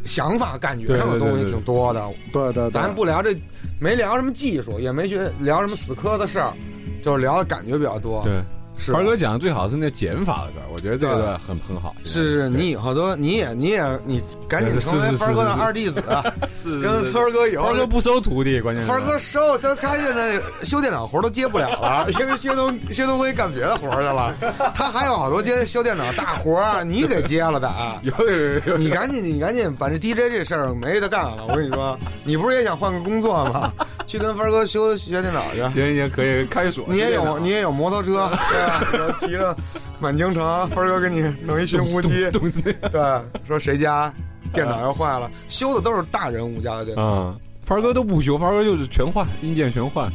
[0.04, 2.04] 想法、感觉上的东西挺多的。
[2.32, 3.32] 对对对，咱不聊这，
[3.78, 6.52] 没聊什么技术，也没学聊什么死磕的事儿，
[7.00, 8.24] 就是聊的感觉比较多。
[8.24, 8.42] 对，
[8.78, 11.94] 是吧凡哥讲的最好是那减法的事儿，我觉得这个很很好。
[12.04, 16.02] 是是，你以后都你也你也你赶紧成为是是是帆哥的二弟子，
[16.60, 24.34] 是跟帆儿哥以后凡哥不收徒弟，关键是帆哥收，他他现在修电脑活儿都接不了了，因为薛东薛东辉干别的活儿去了，
[24.74, 28.00] 他还有好多接修电脑大活你给接了的啊。
[28.02, 31.46] 有有有有， 你赶紧，你赶紧把这 DJ 这事儿没得干了。
[31.46, 33.72] 我跟你说，你不是也想换个工作吗？
[34.06, 35.60] 去跟帆儿哥修学电脑去。
[35.72, 36.84] 行行可以开锁。
[36.88, 38.28] 你也有，你也有摩托车，
[38.92, 39.56] 然后骑着
[39.98, 44.12] 满京城，帆儿哥给你弄一寻呼机，对，说谁家
[44.52, 47.02] 电脑要坏了，修的都是大人物家的电脑。
[47.02, 50.12] 啊，凡儿哥都不修，凡儿哥就是全换，硬件全换。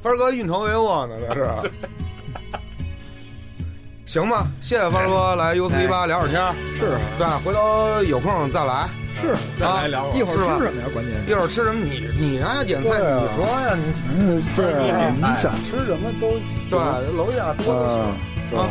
[0.00, 1.70] 帆 儿哥运筹帷幄呢，这是。
[4.06, 6.40] 行吧，谢谢凡儿哥来 U 四一八聊会儿天。
[6.78, 8.88] 是对，回头有空再来。
[9.20, 10.88] 是，咱聊一会儿吃什么呀？
[10.92, 11.84] 关键一会儿吃什么？
[11.84, 12.64] 你你呢？
[12.64, 14.22] 点菜，你说呀，你
[15.16, 16.38] 你想吃什么都
[16.70, 16.78] 对，
[17.16, 17.80] 楼下多得
[18.50, 18.68] 是，啊。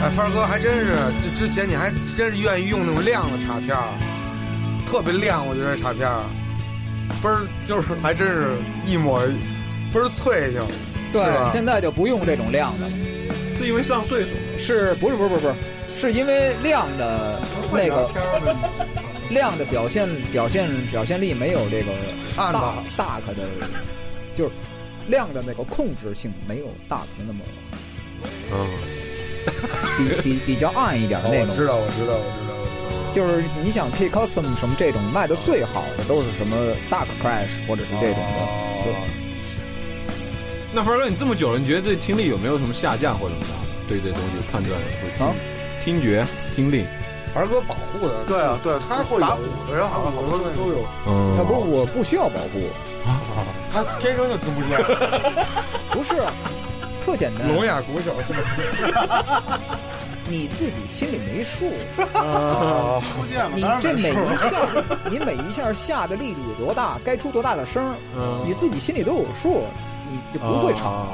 [0.00, 3.82] 哎，帆哥还真是，这之前你还真是愿意用那种亮的插片儿，
[4.86, 6.22] 特别亮，我觉得插片儿，
[7.22, 8.56] 倍儿就是还真是
[8.86, 9.20] 一抹，
[9.92, 10.62] 倍儿脆性。
[11.12, 12.86] 对，现在就不用这种亮的。
[12.86, 12.92] 了，
[13.56, 14.28] 是因为上岁数，
[14.58, 15.54] 是不是不是不是不是，
[16.00, 17.40] 是因为亮的
[17.72, 18.10] 那个
[19.30, 21.92] 亮的表现表现表现力没有这个
[22.36, 22.60] 大暗的
[22.96, 23.42] 大可的，
[24.36, 24.50] 就是
[25.08, 27.40] 亮的那个控制性没有大可那么
[28.52, 28.66] 嗯，
[29.96, 31.48] 比比比较暗一点的那种。
[31.48, 32.54] 哦我知道，我知道，我知道，我知道。
[33.14, 36.56] 就是你想 K Custom 什么这种卖的最好的都是什么
[36.90, 38.92] Dark Crash 或者是这种的，就
[40.72, 43.58] 那凡哥，你这么久了，你觉得对听力有没有什么下降或者怎么着？
[43.88, 45.32] 对这东西判断会啊
[45.82, 46.84] 听觉、听力，
[47.32, 50.84] 凡儿哥保护的，对啊，对，他会有打鼓的人好像好多都有。
[51.06, 52.68] 嗯要不我不需要保护，
[53.72, 54.78] 他天生就听不见，
[55.90, 56.12] 不是，
[57.06, 58.12] 特简单，聋哑鼓手？
[60.28, 61.72] 你自己心里没数，
[62.18, 64.50] 啊，听不见了，你这每一下，
[65.08, 69.64] 你每一下下的力度有多大，该出多大的声，嗯你自己心里都有数，
[70.10, 70.90] 你就不会吵。
[70.90, 71.08] 啊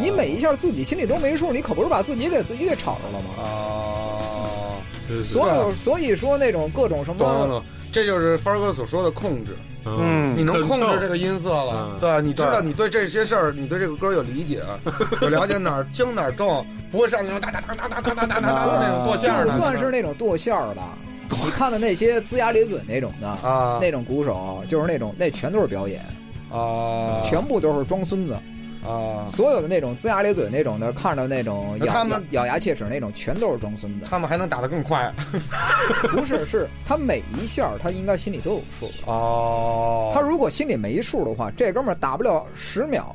[0.00, 3.42] 你每一下自己心里都没数，你可不是把自己给自己给吵着了吗？
[3.44, 7.62] 啊，是是所有所以说那种各种什么，懂懂，
[7.92, 14.62] 这就是帆儿哥所说的控制，嗯，你能控制这个，音色了嗯，对，你知道你对这些事儿，你对这个歌有理解，
[15.20, 20.82] 有了解哪儿轻哪儿重，不会上那种哒哒哒哒哒哒哒哒哒的那种剁就馅儿的，算是那种剁馅儿的，
[21.44, 23.28] 你看的那些龇牙咧嘴那种的。
[23.28, 26.02] 啊那种鼓手就是那种，那全都是表演，
[26.52, 28.36] 啊，全部都是装孙子。
[28.84, 34.06] 啊，所有的那种龇牙咧嘴那种的，看着那种咬他们咬咬牙切齿那种，全都是装孙子。
[34.10, 35.12] 他们还能打得更快
[36.10, 38.90] 不是，是他每一下他应该心里都有数。
[39.06, 43.14] 哦，他如果心里没数的话，这哥们儿打不了十秒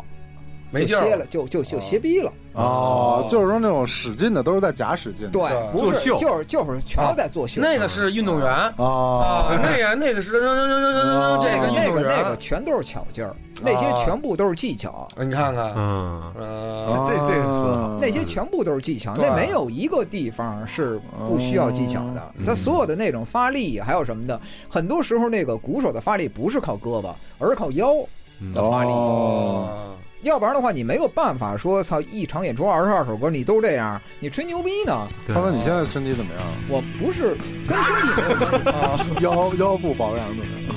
[0.71, 2.31] 没劲儿歇了，就就就歇逼了。
[2.53, 5.29] 哦，就是说那种使劲的都是在假使劲。
[5.29, 5.41] 对，
[5.71, 7.61] 不是，就是就是全是在作秀。
[7.61, 22.33] 那个是运动员啊，啊，那个那个是这个运那个那个全都是巧劲儿，那些全部都是技巧，你看看，嗯，呃，这这这那些全部都是技巧，那没有一个地方是不需要技巧的。
[22.43, 27.93] 他所有的那种发力还有什么的，很多时候那个鼓手的发力不是靠胳膊，而是靠腰
[28.53, 28.91] 的发力。
[30.27, 35.07] 哦，要不然的话，你没有办法说操一场演出二十二首歌，你都这样，你吹牛逼呢？
[35.27, 36.43] 他说你现在身体怎么样？
[36.69, 37.35] 我不是
[37.67, 39.05] 跟身体没有关系啊。
[39.21, 40.75] 腰腰部保养怎么样？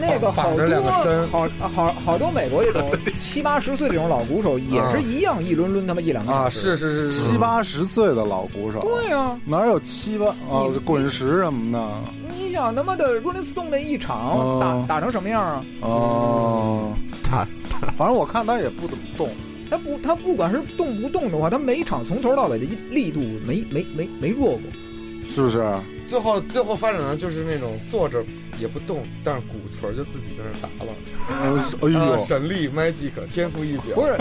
[0.00, 2.90] 那个好绑着两个身多好好好多美国这种
[3.20, 6.60] 七八十岁这种老鼓手也是一样，一轮轮他妈一两个啊，小时。
[6.60, 12.10] 是是是是七八十岁的老鼓手，对呀、哪有七八啊滚石什么的？
[12.36, 15.64] 你想他妈的 Rolling Stone 那一场哦打打成什么样啊？
[15.82, 17.46] 哦，他
[17.98, 19.28] 反正我看他也不怎么动。
[19.70, 24.60] 他不他不管是动不动的话，他每一场从头到尾的力度没没没没弱过。
[25.28, 25.64] 是不是？
[26.06, 28.22] 最后最后发展的就是那种坐着
[28.60, 30.92] 也不动，但是鼓槌就自己在那打了。
[31.80, 34.18] 哎呦，啊神力 magic 天赋异禀，不是，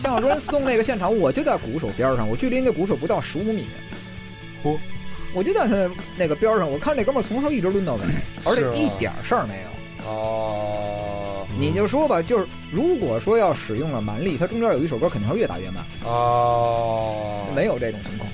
[0.00, 3.66] 像 Rolling Stone 那个现场，我就在鼓手边上，我距离那鼓手不到十五米。
[4.62, 4.78] 嚯！
[5.34, 8.02] 我就在他那个边上，我看那哥们儿从头一直抡到尾，
[8.44, 10.08] 而且一点事儿没有。
[10.08, 10.91] 哦
[11.62, 18.28] 你就说吧，就是如果说要使用了蛮力，它中间有一首歌肯定会越打越慢，哦，没有这种情况。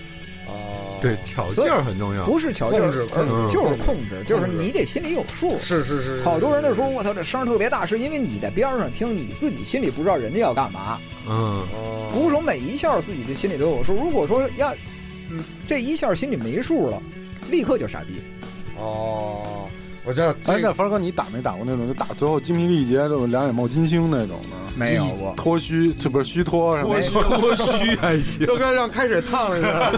[0.47, 5.59] 哦，对巧劲儿很重要，不是巧劲儿控制控制呃就是控制控制，就是你得心里有数。
[5.61, 10.99] 是是是，好多人都说我操这声儿特别大，是因为你在边上听，你自己心里不知道人家要干嘛。
[11.29, 13.95] 嗯，哦鼓手每一下自己的心里都有数。
[13.95, 14.73] 如果说要，
[15.31, 17.03] 嗯，这一下心里没数了，
[17.51, 18.23] 立刻就傻逼。
[18.79, 19.69] 哦，
[20.09, 24.49] 我知道哎，这个那凡哥，你打没打过那种就打最后精疲力竭，这种两眼冒金星那种的？
[24.75, 27.39] 没有过脱虚，这不是虚脱什么的？
[27.39, 29.93] 多虚 还行，都该让开水烫了一下，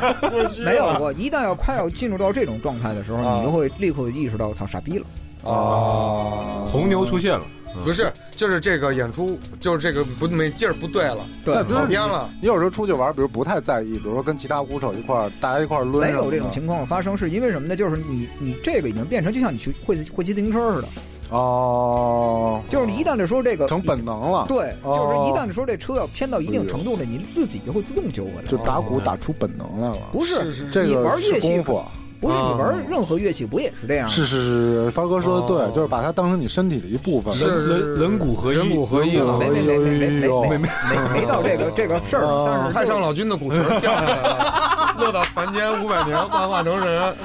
[0.65, 5.07] 没有过，一旦要快要进入到这种状态的时候，啊你就会立刻意识到，操，傻逼了。
[5.49, 7.47] 啊，红牛出现了，
[7.85, 12.29] 不是，就是这个演出，就是这个不没劲儿不对了，对那，跑偏了。
[12.41, 17.77] 你有时候出去玩，比如不太在意，比如说跟其他鼓手一块儿，大家一块儿抡，没有这种情况发生，是因为什么呢？
[17.77, 20.89] 就是你你这个已经变成就像你去会会骑自行车似的，
[21.31, 28.49] 哦，就是你一旦的说这个成本能了，对，哦就是一旦的说这车要偏到一定程度了，你自己就会自动揪回来。
[28.49, 29.99] 就打鼓打出本能来了。
[30.11, 31.85] 不是是是这你玩个是乐器功夫，
[32.21, 34.12] 不是你啊玩任何乐器不也是这样吗？
[34.12, 34.37] 是是
[34.85, 37.33] 是，发哥说的对，哦就是把它当成你身体的一部分。
[37.33, 40.68] 是人人骨合一人骨合一了，没没没没没没没没没
[41.14, 47.14] 没到这个这个事儿但是太上老君的骨髓掉下来了，落到凡间五百年，幻化成人。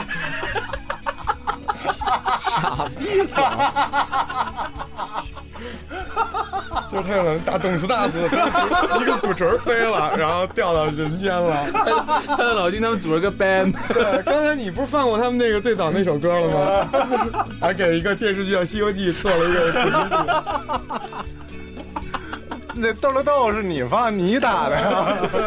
[2.55, 4.71] 傻逼死了。
[6.89, 8.23] 就是他可能大动次大次，
[9.01, 11.65] 一个鼓槌飞了，然后掉到人间了。
[12.27, 16.87] 他的老金他们组了个 band，对，刚才你不是放过他们那个最早那首歌了吗？
[17.61, 20.15] 还给一个电视剧叫《西游记》做了一个主题曲。
[22.77, 25.17] 那豆了豆是你放你打的呀？
[25.31, 25.41] 对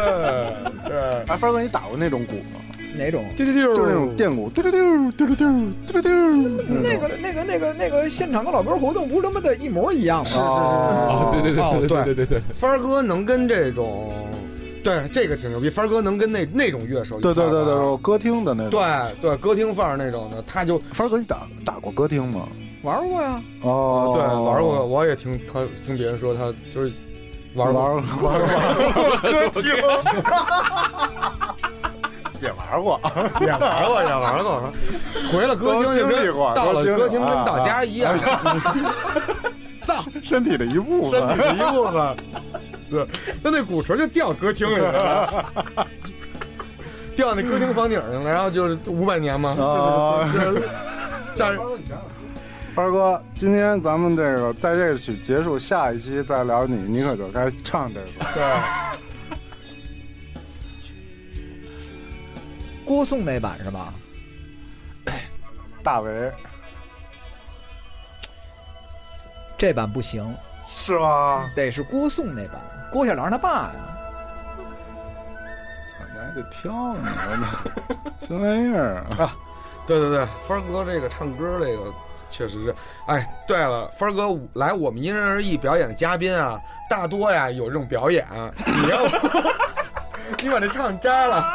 [0.87, 2.59] 对，哎，峰哥，你打过那种鼓吗？
[2.99, 3.25] 哪种？
[3.35, 5.47] 丢丢丢，就是那种电鼓，丢丢丢，丢丢丢，
[5.87, 6.11] 丢丢丢。
[6.83, 10.25] 那个那个那个那个现场的老歌活动不是他妈的一模一样吗？
[10.25, 12.41] 是是是，对对对对对对对。
[12.53, 14.11] 帆哥能跟这种，
[14.83, 15.69] 对这个挺牛逼。
[15.69, 22.47] 帆哥能跟那那种乐手，对对对对，歌厅的那种，对对歌厅范儿那种的，他就帆哥，你打打过歌厅吗？
[22.81, 26.91] 玩过呀，哦，对，玩过，我也听他听别人说他就是
[27.53, 29.63] 玩玩玩玩歌厅。
[32.41, 32.99] 也玩 过。
[33.41, 34.73] 也玩过也玩过，
[35.31, 38.17] 回了歌厅经历过到了歌厅跟啊到家一样，
[39.85, 41.19] 脏 身体的一部分。
[41.19, 42.17] 身体的一部分。
[42.89, 43.07] 对，
[43.43, 45.45] 那那鼓槌就掉歌厅里去了。
[47.15, 50.63] 掉那歌厅房顶上了，然后就是五百年嘛，啊就是就是
[51.35, 51.57] 站
[52.73, 58.05] 帆哥，今天咱们这个在这曲结束，下一期再聊你，你可就该唱这个。
[58.33, 58.43] 对，
[62.89, 63.93] 郭颂那版是吧？
[65.83, 66.33] 大为
[69.55, 70.35] 这版不行，
[70.67, 71.47] 是吗？
[71.55, 72.59] 得是郭颂那版，
[72.91, 73.75] 郭小狼他爸呀。
[75.91, 77.47] 操，你还得挑呢，
[78.25, 79.35] 什么玩意儿啊？
[79.85, 81.93] 对对对，帆儿哥这个唱歌这个
[82.31, 82.75] 确实是，
[83.05, 86.59] 哎，对了，帆儿哥来我们因人而异表演的嘉宾啊，
[86.89, 88.25] 大多呀有这种表演，
[88.65, 89.07] 你要
[90.41, 91.45] 你把这唱摘了，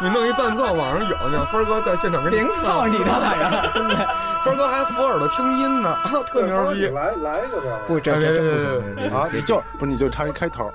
[0.00, 3.70] 你弄一伴奏网上有，那帆儿哥在现场跟别操你大爷！
[3.74, 3.96] 真的
[4.44, 6.86] 帆儿哥还扶耳朵听音呢，啊，特牛逼。
[6.88, 9.28] 来来一个这不，这这真不行！
[9.32, 10.70] 你就不你就唱一开头，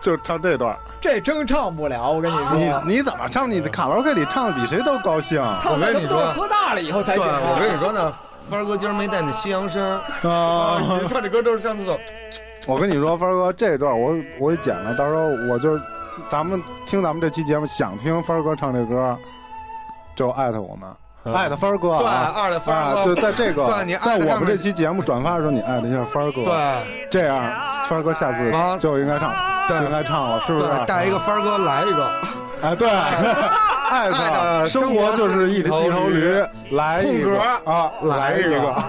[0.00, 0.76] 就唱这段。
[1.00, 2.10] 这真唱不了。
[2.10, 3.50] 我跟你你说，你怎么唱？
[3.50, 7.32] 你的卡拉 OK 里唱的比谁都高兴操，我跟你说喝大了以后才对，行。
[7.42, 8.12] 我跟你说呢，
[8.48, 10.80] 帆儿哥今儿没带那西洋参啊，啊！
[11.00, 11.98] 你唱这歌都是上厕所。
[12.66, 15.78] 我跟你说，帆哥这段我我给剪了，到时候我就
[16.30, 19.16] 咱们听咱们这期节目，想听帆哥唱这歌，
[20.14, 22.32] 就艾特我们，艾特帆哥对，啊。
[22.36, 27.08] 二的帆儿啊，哥，就在这个，对你在我们这期节目转发的时候，你艾特一下帆哥，对。
[27.10, 27.52] 这样
[27.88, 29.32] 帆哥下次啊就应该唱，
[29.68, 29.78] 对。
[29.78, 30.66] 就应该唱了，是不是？
[30.86, 32.10] 带一个帆儿哥来一个，
[32.62, 33.48] 哎，对，艾
[34.08, 36.46] 艾特特生活就是一生活是一头一头驴驴，
[36.76, 37.30] 来一个。
[37.30, 38.84] 空格啊，来一个，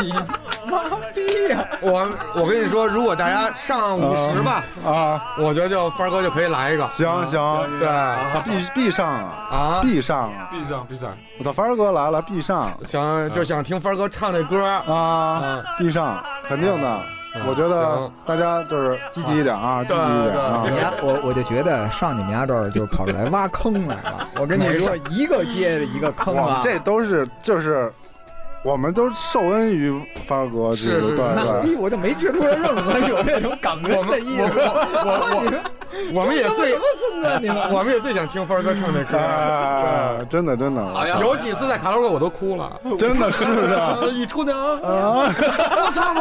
[0.00, 0.12] 你
[0.68, 0.82] 妈
[1.14, 1.66] 逼呀！
[1.80, 6.88] 我我跟你说，如果大家上五十吧，啊，我觉得就帆儿哥就可以来一个。
[6.88, 10.48] 行行，对咱，必必上啊，啊，必上啊！
[10.50, 14.64] 闭上必上，我操，凡儿哥来了，必上想就想听帆儿哥唱这歌。
[14.64, 17.00] 啊嗯，必上，肯定的。
[17.46, 20.76] 我觉得大家就是积极一点啊，积极一点啊你。
[20.80, 24.26] 家我我就觉得上你们家这儿就跑出来挖坑来了。
[24.40, 26.60] 我跟你说，一个接着一个坑啊！
[26.64, 27.92] 这都是就是，
[28.64, 29.92] 我们都受恩于
[30.26, 34.42] 凡儿哥，是是对那对逼我就没觉出来任何有那种感恩的意思。
[34.44, 35.62] 我我
[36.12, 37.38] 我们也最什么孙子？
[37.40, 39.16] 你们 我们也最想听帆儿哥唱这歌。
[39.16, 42.78] 哎，真的真的，对有几次在卡拉 OK 我都哭了。
[42.98, 44.08] 真的是的。
[44.10, 46.12] 一出娘，啊，我操！
[46.12, 46.20] 我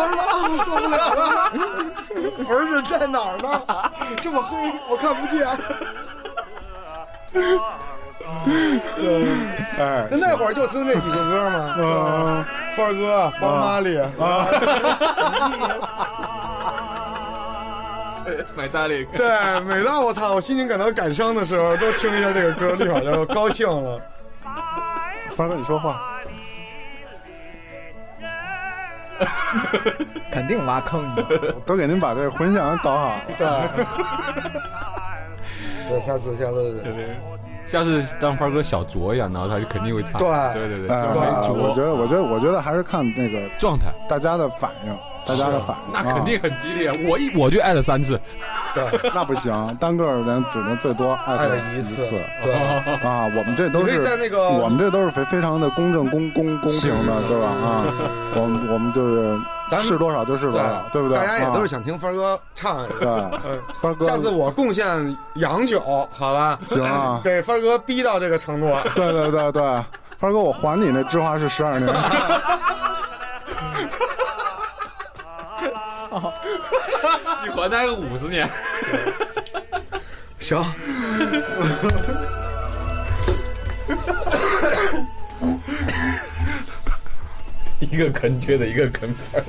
[0.49, 1.51] 我受不了了，
[2.47, 3.61] 儿子在哪儿呢？
[4.17, 4.55] 这么黑，
[4.89, 5.45] 我看不见。
[9.79, 11.75] 哎，那会儿就听这几个歌吗？
[11.77, 12.43] 嗯，
[12.75, 14.11] 范儿哥、帮妈里啊，
[18.55, 24.01] 买大力，对，每当我操我心情感到感伤的时候，都听一下这个歌，立马就高兴了。
[25.31, 26.01] 范儿哥你说话，
[30.31, 31.05] 肯定挖坑。
[31.65, 33.21] 都给您把这个混响搞好了。
[33.37, 33.47] 对，
[35.89, 36.83] 对，下次下次，
[37.67, 40.13] 下次当发哥小酌一样，然后他就肯定会唱。
[40.13, 40.27] 对。
[40.67, 45.93] 对对我觉得我觉得我觉得还是看那个状态，大家的反应，大家的反应。
[45.93, 46.91] 那肯定啊很激烈。
[47.07, 48.19] 我一我就艾特三次，
[48.73, 48.83] 对，
[49.13, 52.11] 那不行， 单个人只能最多艾特一次次，
[52.43, 52.53] 对。
[52.53, 57.47] 啊，我们这都是在那个我们这都是非非常的公正、公公公平的，对吧？
[57.47, 57.85] 啊，
[58.35, 59.37] 我们我们就是
[59.69, 61.17] 咱是多少就是多少，对不对？
[61.17, 62.87] 大家也都是啊想听帆儿哥唱。
[62.99, 63.09] 对。
[63.09, 64.85] 嗯，帆哥，下次我贡献
[65.35, 65.79] 洋酒，
[66.11, 66.57] 好吧？
[66.63, 68.67] 行啊给帆儿哥逼到这个程度。
[68.95, 69.61] 对对对对，
[70.17, 71.93] 帆哥，我还你那芝华士十二年。
[77.45, 78.49] 你还贷个五十年。
[80.39, 80.63] 行，
[87.79, 89.41] 一个坑缺的，一个坑太。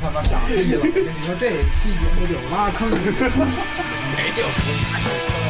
[0.00, 0.80] 他妈傻逼了！
[0.80, 2.88] 我跟你说，这期节目就是挖坑，
[4.16, 5.47] 没有。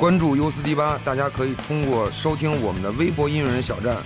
[0.00, 3.98] 关注 U 四 D 八，大家可以通过收听我们的微博音乐人小站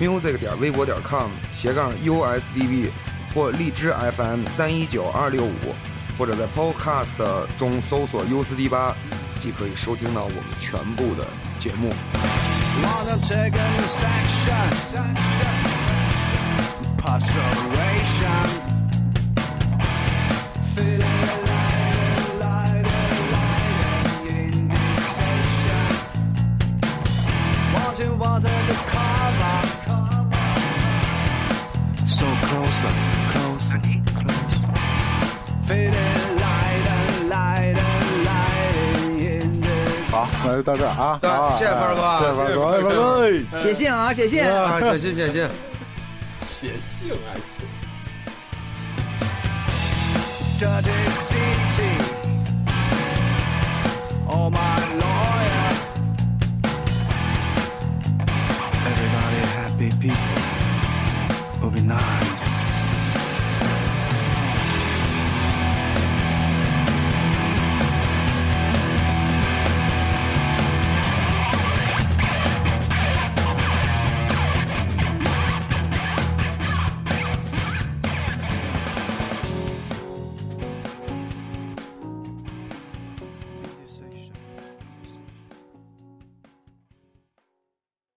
[0.00, 2.90] ，music 点微博点 com 斜杠 USDB
[3.34, 5.74] 或荔枝 FM 三一九二六五，
[6.16, 7.14] 或者在 Podcast
[7.58, 8.94] 中搜索 U 四 D 八，
[9.40, 11.26] 即可以收听到我们全部的
[11.58, 11.92] 节目。
[12.80, 13.18] Wanna
[33.80, 34.68] closer, closer
[35.66, 38.74] Feeling light and light and light
[39.18, 41.18] in this 好，那就到这儿啊。
[41.20, 43.60] 对好谢谢范儿哥谢谢范儿哥，哎范儿哥。
[43.60, 44.44] 写信啊，写信。
[44.44, 45.48] 啊，谢谢谢谢。
[46.46, 47.42] 写信还是
[50.58, 51.92] ？dirty city.
[54.28, 54.58] Oh my
[55.00, 55.70] lawyer.
[58.86, 60.40] Everybody happy people
[61.60, 62.41] will be nice.